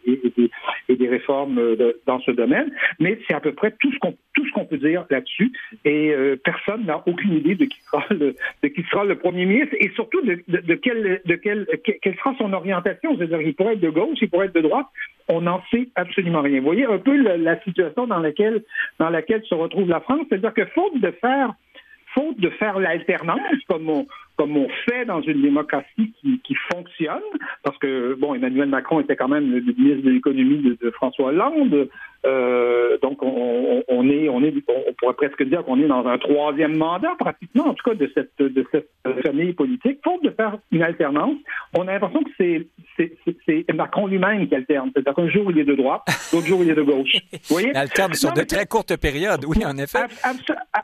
[0.95, 1.59] des, réformes
[2.05, 2.71] dans ce domaine.
[2.99, 5.51] Mais c'est à peu près tout ce qu'on tout ce qu'on peut dire là-dessus.
[5.85, 6.13] Et
[6.43, 9.91] personne n'a aucune idée de qui sera le de qui sera le premier ministre et
[9.95, 11.67] surtout de, de, quelle de quelle
[12.01, 13.17] quelle sera son orientation.
[13.17, 14.87] C'est-à-dire, il pourrait être de gauche, il pourrait être de droite.
[15.29, 16.59] On n'en sait absolument rien.
[16.59, 18.63] Vous voyez un peu la situation dans laquelle,
[18.99, 20.25] se retrouve la France.
[20.29, 26.13] C'est-à-dire que faute de faire l'alternance, comme on, fait dans une démocratie
[26.43, 27.21] qui, fonctionne,
[27.63, 31.89] parce que, bon, Emmanuel Macron était quand même le ministre de l'économie de, François Hollande,
[32.25, 34.53] euh, donc on, est, on est,
[34.97, 38.31] pourrait presque dire qu'on est dans un troisième mandat, pratiquement, en tout cas, de cette,
[38.39, 38.89] de cette
[39.25, 39.99] famille politique.
[40.03, 41.37] Faute de faire une alternance,
[41.77, 42.67] on a l'impression que c'est,
[42.97, 44.91] c'est, Macron lui-même qui alterne.
[44.93, 47.17] C'est-à-dire qu'un jour, il est de droite, l'autre jour, il est de gauche.
[47.31, 47.69] Vous voyez?
[47.69, 50.03] Il alterne sur de très courtes périodes, oui, en effet.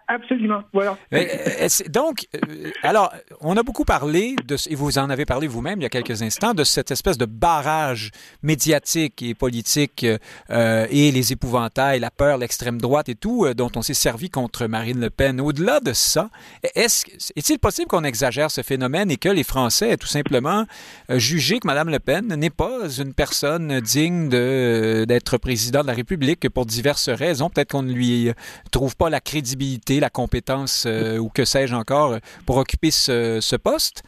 [0.07, 0.97] absolument, voilà.
[1.13, 5.79] Euh, donc, euh, alors, on a beaucoup parlé, de, et vous en avez parlé vous-même
[5.79, 10.05] il y a quelques instants, de cette espèce de barrage médiatique et politique
[10.49, 14.65] euh, et les épouvantails, la peur, l'extrême droite et tout, dont on s'est servi contre
[14.67, 15.39] Marine Le Pen.
[15.41, 16.29] Au-delà de ça,
[16.75, 17.05] est-ce,
[17.35, 20.65] est-il possible qu'on exagère ce phénomène et que les Français aient tout simplement
[21.09, 26.49] jugé que Mme Le Pen n'est pas une personne digne d'être président de la République
[26.49, 27.49] pour diverses raisons?
[27.49, 28.31] Peut-être qu'on ne lui
[28.71, 30.87] trouve pas la crédibilité, la compétence
[31.19, 34.03] ou que sais-je encore pour occuper ce, poste?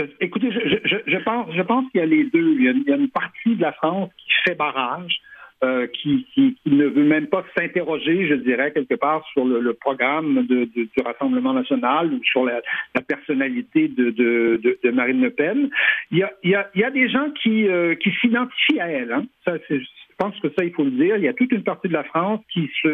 [0.00, 2.54] Euh, écoutez, je, je, pense, je pense qu'il y a les deux.
[2.58, 5.20] Il y a, une partie de la France qui fait barrage.
[5.64, 10.46] Euh, qui, qui, ne veut même pas s'interroger, je dirais, quelque part sur le, programme
[10.46, 12.60] de, du Rassemblement national ou sur la,
[13.08, 15.68] personnalité de, de, Marine Le Pen.
[16.12, 18.78] Il y a, il y a, il y a des gens qui, euh, qui s'identifient
[18.78, 19.12] à elle.
[19.12, 19.24] Hein.
[19.44, 19.54] Ça,
[20.18, 21.16] pense que ça, il faut le dire.
[21.16, 22.88] Il y a toute une partie de la France qui se,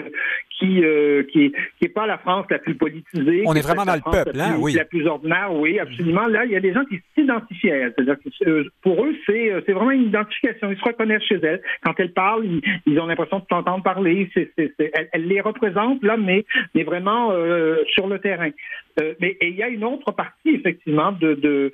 [0.59, 1.53] qui, euh, qui,
[1.83, 3.43] est, pas la France la plus politisée.
[3.47, 4.75] On est vraiment dans le peuple, la hein, oui.
[4.75, 6.27] La plus ordinaire, oui, absolument.
[6.27, 7.95] Là, il y a des gens qui s'identifient à elle.
[7.97, 10.71] C'est-à-dire que euh, pour eux, c'est, euh, c'est vraiment une identification.
[10.71, 11.63] Ils se reconnaissent chez elle.
[11.83, 12.45] Quand elle parle,
[12.87, 14.31] ils, ont l'impression de t'entendre parler.
[14.35, 14.53] C'est,
[15.13, 16.45] elle, les représente là, mais,
[16.75, 17.33] mais vraiment
[17.89, 18.51] sur le terrain.
[19.21, 21.73] Mais et il y a une autre partie, effectivement, de, de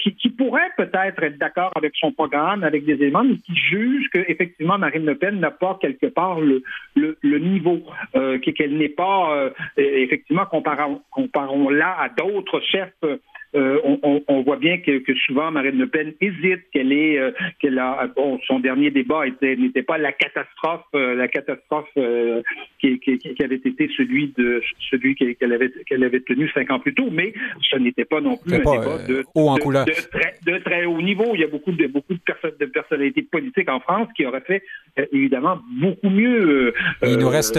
[0.00, 4.08] qui, qui pourrait peut-être être d'accord avec son programme, avec des éléments, mais qui juge
[4.10, 6.62] que effectivement Marine Le Pen n'a pas quelque part le,
[6.94, 7.82] le, niveau,
[8.14, 12.92] euh, qu'elle n'est pas, euh, effectivement, comparons, comparons là à d'autres chefs
[13.54, 17.32] euh, on, on, voit bien que, que, souvent Marine Le Pen hésite, qu'elle est, euh,
[17.60, 21.90] qu'elle a, bon, son dernier débat n'était pas la catastrophe, euh, la catastrophe
[22.80, 26.78] qui, qui, qui, avait été celui de celui qu'elle avait qu'elle avait tenu cinq ans
[26.78, 27.34] plus tôt, mais
[27.70, 30.84] ce n'était pas non plus un débat de, haut en de, de, très, de, très,
[30.86, 31.32] haut niveau.
[31.34, 34.62] Il y a beaucoup de beaucoup de, de personnalités politiques en France qui auraient fait
[35.12, 36.72] évidemment beaucoup mieux.
[37.02, 37.58] il nous reste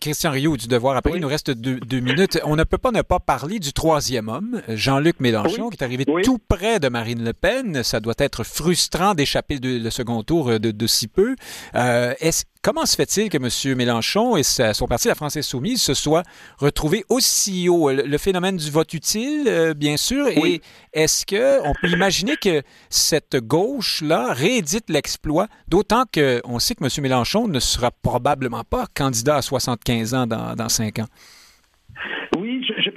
[0.00, 0.96] Christian Rioux du Devoir.
[0.96, 2.40] Après, il nous reste deux, deux, minutes.
[2.44, 5.84] On ne peut pas ne pas parler du troisième homme, Jean luc Mélenchon, qui est
[5.84, 7.82] arrivé tout près de Marine Le Pen.
[7.82, 11.36] Ça doit être frustrant d'échapper le second tour euh, de, si peu.
[11.74, 12.14] Euh,
[12.62, 13.76] comment se fait-il que M.
[13.76, 16.22] Mélenchon et son parti, la France Insoumise, se soient
[16.58, 17.90] retrouvés aussi haut?
[17.90, 20.26] Le, phénomène du vote utile, euh, bien sûr.
[20.28, 26.90] Et est-ce qu'on peut imaginer que cette gauche-là réédite l'exploit, d'autant qu'on sait que M.
[27.02, 31.08] Mélenchon ne sera probablement pas candidat à 75 ans dans, dans 5 ans?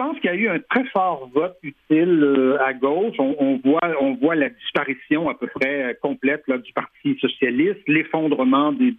[0.07, 3.15] Pense qu'il y a eu un très fort vote utile euh, à gauche.
[3.19, 8.93] On, voit, la disparition à peu près euh, complète du Parti socialiste, l'effondrement des,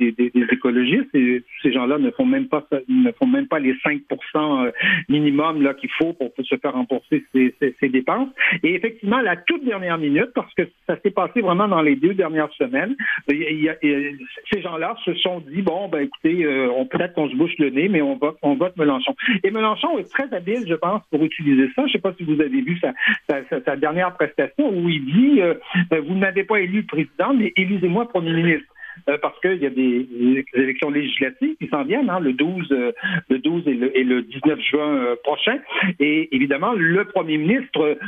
[0.52, 1.08] écologistes.
[1.12, 4.70] Ces gens-là ne font même pas les 5% euh,
[5.08, 8.28] minimum qu'il faut pour se faire rembourser ces, dépenses.
[8.62, 12.14] Et effectivement, la toute dernière minute, parce que ça s'est passé vraiment dans les deux
[12.14, 12.94] dernières semaines,
[13.28, 17.88] ces gens-là se sont dit bon, ben écoutez, on peut-être qu'on se bouche le nez,
[17.88, 19.14] mais on vote, on vote Mélenchon.
[19.42, 21.82] Et Mélenchon est très habile, je pense pour utiliser ça.
[21.82, 22.78] Je ne sais pas si vous avez vu
[23.28, 25.54] sa, dernière prestation où il dit euh,
[26.06, 28.72] Vous n'avez pas élu président, mais élisez-moi premier ministre.
[29.08, 30.06] Euh, parce qu'il y a des,
[30.54, 32.92] élections législatives qui s'en viennent, hein, le 12, euh,
[33.28, 35.58] le 12 et le, 19 juin euh, prochain.
[35.98, 37.98] Et évidemment, le premier ministre,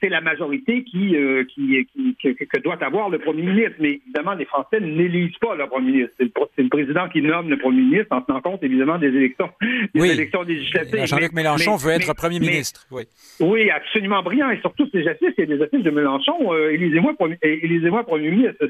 [0.00, 1.16] c'est la majorité qui,
[1.54, 3.76] qui, que doit avoir le premier ministre.
[3.78, 6.14] Mais évidemment, les Français n'élisent pas le premier ministre.
[6.18, 9.50] C'est le, président qui nomme le premier ministre en tenant compte évidemment des élections,
[9.94, 11.06] des élections législatives.
[11.06, 12.86] Jean-Luc Mélenchon veut être premier ministre.
[12.90, 13.02] Oui.
[13.40, 14.50] oui, absolument brillant.
[14.50, 16.54] Et surtout, ces affiches, il y a des affiches de Mélenchon.
[16.70, 18.64] élisez-moi premier, élisez premier ministre.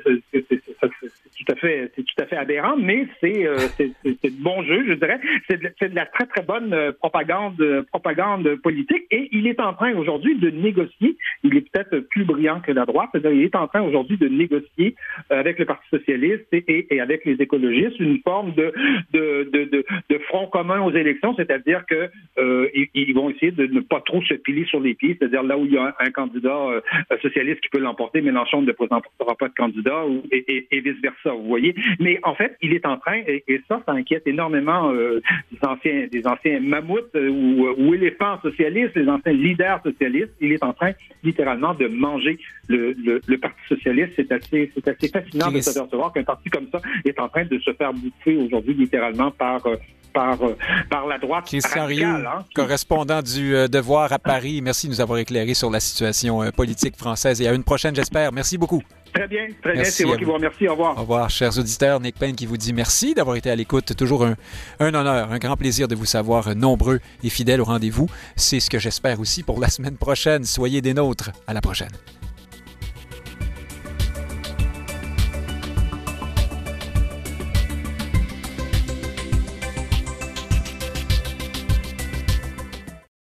[1.41, 1.93] C'est tout à fait,
[2.29, 5.19] c'est aberrant, mais c'est euh, de bon jeu, je dirais.
[5.49, 9.73] C'est de, la très très bonne euh, propagande euh, propagande politique, et il est en
[9.73, 11.17] train aujourd'hui de négocier.
[11.43, 13.11] Il est peut-être plus brillant que la droite.
[13.15, 14.95] Il est en train aujourd'hui de négocier
[15.31, 18.73] avec le Parti socialiste et, avec les écologistes une forme de
[19.13, 22.11] de, de, front commun aux élections, c'est-à-dire que
[22.95, 25.65] ils, vont essayer de ne pas trop se piler sur les pieds, c'est-à-dire là où
[25.65, 26.83] il y a un, candidat
[27.23, 31.75] socialiste qui peut l'emporter, Mélenchon ne présentera pas de candidat, et vice versa vous voyez.
[31.99, 35.21] Mais en fait, il est en train, et, ça, ça inquiète énormément euh,
[35.51, 40.35] des anciens, des anciens mammouths euh, ou, éléphants socialistes, les anciens leaders socialistes.
[40.41, 44.13] Il est en train, littéralement, de manger le, Parti socialiste.
[44.17, 47.59] C'est assez, c'est assez fascinant de s'apercevoir qu'un parti comme ça est en train de
[47.59, 49.77] se faire bouffer aujourd'hui, littéralement, par euh,
[50.13, 50.39] par,
[50.91, 52.27] par la droite Christian radicale.
[52.27, 54.61] Hein, correspondant du Devoir à Paris.
[54.63, 58.33] Merci de nous avoir éclairé sur la situation politique française et à une prochaine, j'espère.
[58.33, 58.83] Merci beaucoup.
[59.13, 59.85] Très bien, très bien.
[59.85, 60.69] C'est moi qui vous remercie.
[60.69, 60.97] Au revoir.
[60.97, 62.01] Au revoir, chers auditeurs.
[62.01, 63.97] Nick Payne qui vous dit merci d'avoir été à l'écoute.
[63.97, 64.37] Toujours un,
[64.79, 68.09] un, honneur, un grand plaisir de vous savoir nombreux et fidèles au rendez-vous.
[68.37, 70.45] C'est ce que j'espère aussi pour la semaine prochaine.
[70.45, 71.31] Soyez des nôtres.
[71.47, 71.91] À la prochaine.